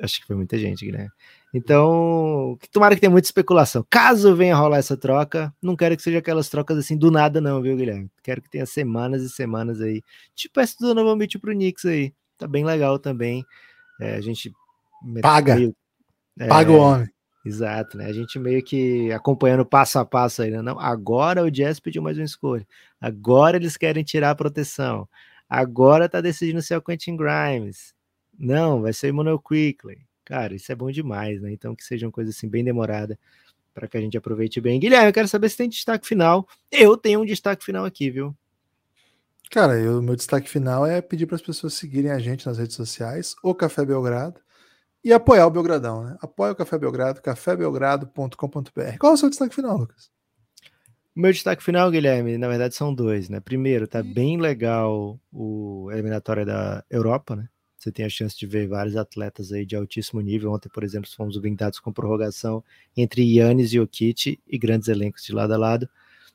[0.00, 1.08] Acho que foi muita gente, né?
[1.52, 3.86] Então, tomara que tenha muita especulação.
[3.88, 7.62] Caso venha rolar essa troca, não quero que seja aquelas trocas assim do nada, não,
[7.62, 8.10] viu, Guilherme?
[8.22, 10.02] Quero que tenha semanas e semanas aí.
[10.34, 12.12] Tipo essa do Donovan Mitchell pro Knicks aí.
[12.36, 13.44] Tá bem legal também.
[14.00, 14.52] É, a gente.
[15.22, 15.54] Paga.
[15.54, 15.76] Meio,
[16.48, 17.08] Paga o é, homem.
[17.44, 18.06] Exato, né?
[18.06, 20.62] A gente meio que acompanhando passo a passo aí, né?
[20.62, 22.66] Não, agora o Jazz pediu mais uma escolha.
[23.00, 25.06] Agora eles querem tirar a proteção.
[25.48, 27.94] Agora tá decidindo ser o Quentin Grimes.
[28.38, 29.98] Não, vai ser o Emmanuel Quickly.
[30.24, 31.52] Cara, isso é bom demais, né?
[31.52, 33.18] Então que seja uma coisa assim bem demorada
[33.74, 34.80] para que a gente aproveite bem.
[34.80, 36.48] Guilherme, eu quero saber se tem destaque final.
[36.70, 38.34] Eu tenho um destaque final aqui, viu?
[39.50, 42.74] Cara, o meu destaque final é pedir para as pessoas seguirem a gente nas redes
[42.74, 44.40] sociais, o Café Belgrado,
[45.04, 46.16] e apoiar o Belgradão, né?
[46.20, 48.98] Apoia o Café Belgrado, cafébelgrado.com.br.
[48.98, 50.10] Qual é o seu destaque final, Lucas?
[51.14, 53.38] O meu destaque final, Guilherme, na verdade são dois, né?
[53.38, 57.48] Primeiro, tá bem legal o eliminatória da Europa, né?
[57.84, 60.52] você tem a chance de ver vários atletas aí de altíssimo nível.
[60.52, 62.64] Ontem, por exemplo, fomos blindados com prorrogação
[62.96, 65.88] entre Yannis e Jokic e grandes elencos de lado a lado.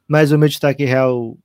[0.08, 1.38] Mas o meu destaque real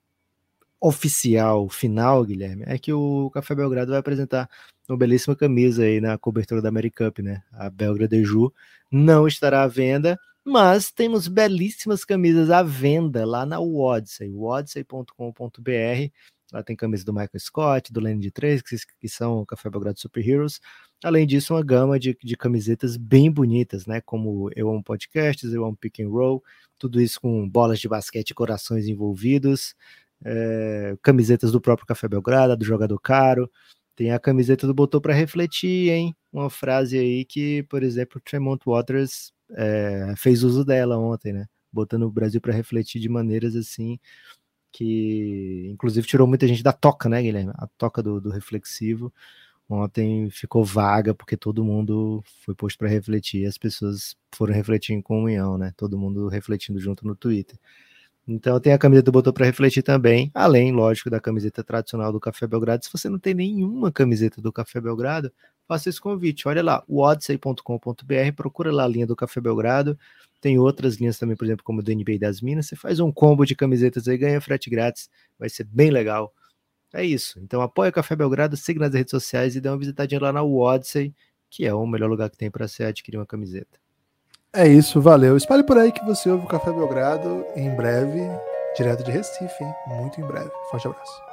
[0.81, 4.49] oficial, final, Guilherme, é que o Café Belgrado vai apresentar
[4.89, 7.43] uma belíssima camisa aí na cobertura da Americup, né?
[7.53, 8.53] A Belgrade Ju
[8.91, 16.11] não estará à venda, mas temos belíssimas camisas à venda lá na Wodsey, wodsey.com.br.
[16.53, 19.71] Lá tem camisa do Michael Scott, do Lenny de 3, que, que são o Café
[19.71, 20.61] Belgrado Super Heroes.
[21.03, 24.01] Além disso, uma gama de, de camisetas bem bonitas, né?
[24.03, 26.43] Como Eu Amo Podcasts, Eu Amo Pick and Roll,
[26.79, 29.75] tudo isso com bolas de basquete e corações envolvidos.
[30.25, 33.51] É, camisetas do próprio Café Belgrado, do Jogador Caro.
[33.97, 36.15] Tem a camiseta do Botou para Refletir, hein?
[36.33, 41.47] Uma frase aí que, por exemplo, Tremont Waters é, fez uso dela ontem, né?
[41.73, 43.99] Botando o Brasil para refletir de maneiras assim
[44.73, 47.53] que, inclusive, tirou muita gente da toca, né, Guilherme?
[47.57, 49.13] A toca do, do reflexivo.
[49.69, 55.01] Ontem ficou vaga porque todo mundo foi posto para refletir, as pessoas foram refletir em
[55.01, 55.73] comunhão, né?
[55.77, 57.59] Todo mundo refletindo junto no Twitter.
[58.27, 62.19] Então tem a camiseta do Botou para refletir também, além, lógico, da camiseta tradicional do
[62.19, 62.85] Café Belgrado.
[62.85, 65.31] Se você não tem nenhuma camiseta do Café Belgrado,
[65.69, 66.49] faça esse convite.
[66.49, 69.99] Olha lá, odyssey.com.br, procura lá a linha do Café Belgrado.
[70.41, 72.67] Tem outras linhas também, por exemplo, como do NBA das Minas.
[72.67, 76.33] Você faz um combo de camisetas aí, ganha frete grátis, vai ser bem legal.
[76.95, 77.39] É isso.
[77.41, 80.43] Então apoia o Café Belgrado, siga nas redes sociais e dê uma visitadinha lá na
[80.43, 81.15] Odyssey,
[81.51, 83.84] que é o melhor lugar que tem para você adquirir uma camiseta.
[84.55, 85.37] É isso, valeu.
[85.37, 88.21] Espalhe por aí que você ouve o Café Belgrado em breve,
[88.77, 89.75] direto de Recife, hein?
[89.99, 90.51] Muito em breve.
[90.71, 91.24] Forte abraço.